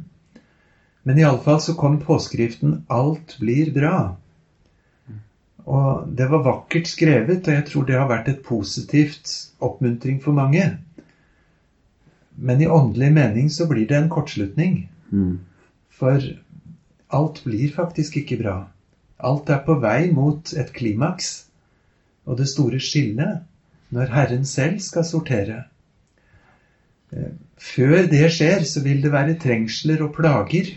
Men 1.03 1.17
iallfall 1.17 1.61
så 1.61 1.73
kom 1.73 1.99
påskriften 1.99 2.85
'Alt 2.87 3.37
blir 3.39 3.73
bra'. 3.73 4.15
Og 5.65 6.07
det 6.17 6.29
var 6.29 6.43
vakkert 6.43 6.87
skrevet, 6.87 7.47
og 7.47 7.53
jeg 7.53 7.65
tror 7.65 7.85
det 7.85 7.97
har 7.97 8.09
vært 8.09 8.29
et 8.29 8.43
positivt 8.43 9.51
oppmuntring 9.59 10.21
for 10.21 10.31
mange. 10.31 10.77
Men 12.37 12.61
i 12.61 12.67
åndelig 12.67 13.11
mening 13.13 13.51
så 13.51 13.67
blir 13.67 13.87
det 13.87 13.97
en 13.97 14.09
kortslutning. 14.09 14.89
Mm. 15.11 15.39
For 15.89 16.21
alt 17.09 17.43
blir 17.43 17.73
faktisk 17.75 18.17
ikke 18.17 18.37
bra. 18.43 18.55
Alt 19.19 19.49
er 19.49 19.61
på 19.65 19.77
vei 19.79 20.11
mot 20.11 20.53
et 20.57 20.73
klimaks 20.73 21.45
og 22.25 22.37
det 22.37 22.47
store 22.49 22.79
skillet 22.79 23.41
når 23.91 24.13
Herren 24.15 24.45
selv 24.45 24.79
skal 24.79 25.05
sortere. 25.05 25.63
Eh, 27.11 27.33
Før 27.61 28.07
det 28.09 28.31
skjer, 28.33 28.63
så 28.65 28.81
vil 28.81 29.03
det 29.03 29.11
være 29.13 29.37
trengsler 29.37 30.01
og 30.01 30.15
plager. 30.15 30.71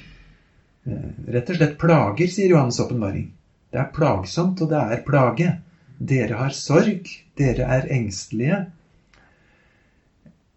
Eh, 0.86 1.10
Rett 1.34 1.50
og 1.50 1.58
slett 1.58 1.78
plager, 1.80 2.28
sier 2.28 2.52
Johannes' 2.52 2.80
åpenbaring. 2.84 3.28
Det 3.72 3.80
er 3.80 3.92
plagsomt, 3.94 4.60
og 4.62 4.70
det 4.70 4.80
er 4.80 5.04
plage. 5.06 5.50
Dere 5.98 6.40
har 6.42 6.56
sorg, 6.56 7.08
dere 7.38 7.68
er 7.76 7.88
engstelige. 7.94 8.64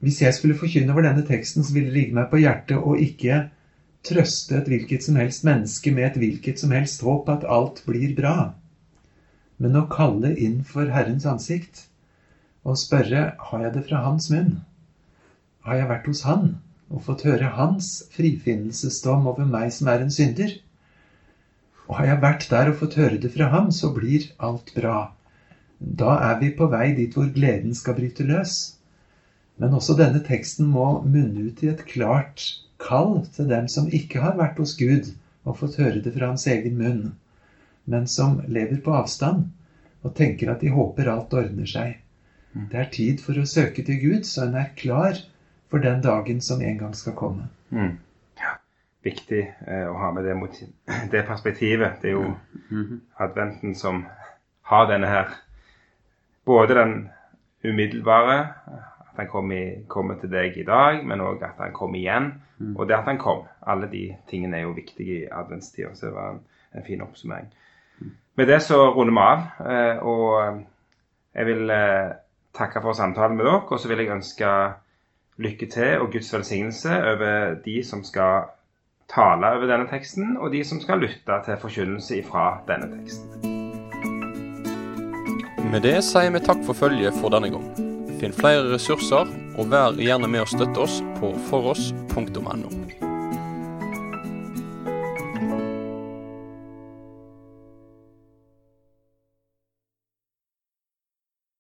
Hvis 0.03 0.21
jeg 0.21 0.35
skulle 0.35 0.57
forkynne 0.57 0.93
over 0.93 1.05
denne 1.07 1.23
teksten, 1.25 1.63
så 1.63 1.73
ville 1.73 1.89
det 1.89 1.97
ligge 1.97 2.17
meg 2.17 2.27
på 2.29 2.41
hjertet 2.41 2.77
å 2.77 2.97
ikke 3.01 3.47
trøste 4.05 4.59
et 4.59 4.69
hvilket 4.69 5.03
som 5.03 5.17
helst 5.17 5.45
menneske 5.47 5.91
med 5.91 6.11
et 6.11 6.19
hvilket 6.21 6.61
som 6.61 6.73
helst 6.75 7.01
håp 7.05 7.29
at 7.33 7.47
alt 7.49 7.81
blir 7.87 8.13
bra, 8.17 8.53
men 9.57 9.75
å 9.75 9.87
kalle 9.89 10.35
inn 10.37 10.61
for 10.63 10.93
Herrens 10.93 11.25
ansikt 11.25 11.87
og 12.67 12.77
spørre 12.77 13.31
har 13.49 13.63
jeg 13.63 13.73
det 13.73 13.83
fra 13.87 14.03
Hans 14.05 14.29
munn? 14.29 14.59
Har 15.65 15.81
jeg 15.81 15.89
vært 15.89 16.07
hos 16.11 16.23
Han 16.29 16.59
og 16.91 17.03
fått 17.03 17.25
høre 17.27 17.51
Hans 17.57 17.89
frifinnelsesdom 18.15 19.27
over 19.31 19.47
meg 19.49 19.73
som 19.75 19.89
er 19.91 20.05
en 20.05 20.13
synder? 20.13 20.55
Og 21.87 21.99
har 21.99 22.09
jeg 22.11 22.23
vært 22.23 22.47
der 22.51 22.71
og 22.71 22.79
fått 22.81 22.97
høre 22.99 23.19
det 23.23 23.31
fra 23.35 23.47
ham, 23.53 23.69
så 23.71 23.93
blir 23.95 24.27
alt 24.43 24.73
bra. 24.75 24.97
Da 25.79 26.17
er 26.29 26.39
vi 26.41 26.51
på 26.57 26.67
vei 26.71 26.91
dit 26.97 27.13
hvor 27.15 27.29
gleden 27.35 27.75
skal 27.77 27.95
bryte 27.99 28.25
løs. 28.27 28.55
Men 29.57 29.75
også 29.77 29.95
denne 29.97 30.19
teksten 30.25 30.67
må 30.69 30.87
munne 31.05 31.47
ut 31.47 31.63
i 31.63 31.71
et 31.71 31.85
klart 31.87 32.43
kall 32.81 33.23
til 33.35 33.47
dem 33.49 33.69
som 33.71 33.87
ikke 33.87 34.21
har 34.21 34.35
vært 34.37 34.59
hos 34.61 34.75
Gud 34.77 35.13
og 35.47 35.57
fått 35.61 35.79
høre 35.81 36.03
det 36.03 36.13
fra 36.13 36.33
hans 36.33 36.45
egen 36.51 36.75
munn, 36.77 37.05
men 37.87 38.05
som 38.11 38.41
lever 38.51 38.81
på 38.83 38.93
avstand 38.93 39.47
og 40.03 40.13
tenker 40.19 40.51
at 40.51 40.61
de 40.61 40.73
håper 40.75 41.09
alt 41.09 41.33
ordner 41.33 41.69
seg. 41.69 41.95
Det 42.71 42.77
er 42.79 42.91
tid 42.93 43.23
for 43.23 43.39
å 43.39 43.47
søke 43.47 43.83
til 43.85 43.99
Gud, 44.01 44.27
så 44.27 44.45
en 44.45 44.57
er 44.59 44.73
klar 44.77 45.17
for 45.69 45.77
den 45.83 46.01
dagen 46.03 46.41
som 46.41 46.61
en 46.61 46.77
gang 46.79 46.93
skal 46.95 47.13
komme. 47.13 47.47
Mm. 47.69 47.97
Ja, 48.39 48.53
viktig 49.03 49.41
eh, 49.67 49.87
å 49.89 49.93
ha 49.99 50.11
med 50.11 50.23
det, 50.25 50.35
motiv 50.35 50.67
det 51.11 51.25
perspektivet. 51.27 52.01
Det 52.01 52.09
er 52.09 52.13
jo 52.19 52.33
Mhm. 52.69 53.01
adventen 53.19 53.75
som 53.75 54.05
har 54.63 54.87
denne 54.87 55.07
her 55.07 55.27
Både 56.45 56.75
den 56.75 57.09
umiddelbare, 57.63 58.39
at 58.99 59.15
han 59.17 59.27
kom 59.27 59.51
i, 59.51 59.83
kommer 59.87 60.15
til 60.15 60.29
deg 60.31 60.57
i 60.57 60.63
dag, 60.63 61.01
men 61.05 61.19
òg 61.21 61.41
at 61.43 61.57
han 61.59 61.73
kom 61.73 61.95
igjen. 61.95 62.29
Og 62.77 62.87
det 62.87 62.95
at 62.95 63.03
han 63.03 63.17
kom. 63.17 63.41
Alle 63.67 63.89
de 63.91 64.15
tingene 64.29 64.57
er 64.57 64.61
jo 64.61 64.71
viktige 64.71 65.17
i 65.25 65.27
adventstida. 65.31 65.89
Så 65.95 66.05
det 66.05 66.13
var 66.15 66.29
en, 66.31 66.39
en 66.73 66.83
fin 66.87 67.01
oppsummering. 67.01 67.49
Med 68.35 68.47
det 68.47 68.61
så 68.61 68.79
runder 68.95 69.13
vi 69.13 69.19
av. 69.19 69.43
eh, 69.71 69.97
Og 70.07 70.63
jeg 71.35 71.45
vil 71.45 71.69
eh, 71.69 72.11
takke 72.55 72.81
for 72.81 72.93
samtalen 72.93 73.35
med 73.37 73.45
dere. 73.45 73.61
Og 73.67 73.79
så 73.79 73.87
vil 73.91 73.97
jeg 74.05 74.15
ønske 74.15 74.45
lykke 75.37 75.69
til 75.69 76.01
og 76.01 76.11
Guds 76.11 76.33
velsignelse 76.33 76.89
over 76.89 77.57
de 77.65 77.83
som 77.85 78.03
skal 78.03 78.49
tale 79.13 79.51
over 79.55 79.69
denne 79.69 79.87
teksten, 79.89 80.37
og 80.37 80.51
de 80.51 80.63
som 80.67 80.81
skal 80.83 80.99
lytte 80.99 81.41
til 81.45 81.59
forkynnelse 81.61 82.19
ifra 82.19 82.49
denne 82.67 82.89
teksten. 82.97 83.55
Med 85.71 85.83
det 85.83 85.99
sier 86.07 86.31
vi 86.31 86.43
takk 86.43 86.63
for 86.67 86.77
følget 86.77 87.15
for 87.21 87.33
denne 87.33 87.51
gang. 87.51 87.67
Finn 88.21 88.33
flere 88.33 88.65
ressurser, 88.71 89.29
og 89.57 89.71
vær 89.73 89.99
gjerne 89.99 90.29
med 90.31 90.45
å 90.45 90.49
støtte 90.49 90.87
oss 90.87 91.01
på 91.19 91.33
foross.no. 91.51 93.06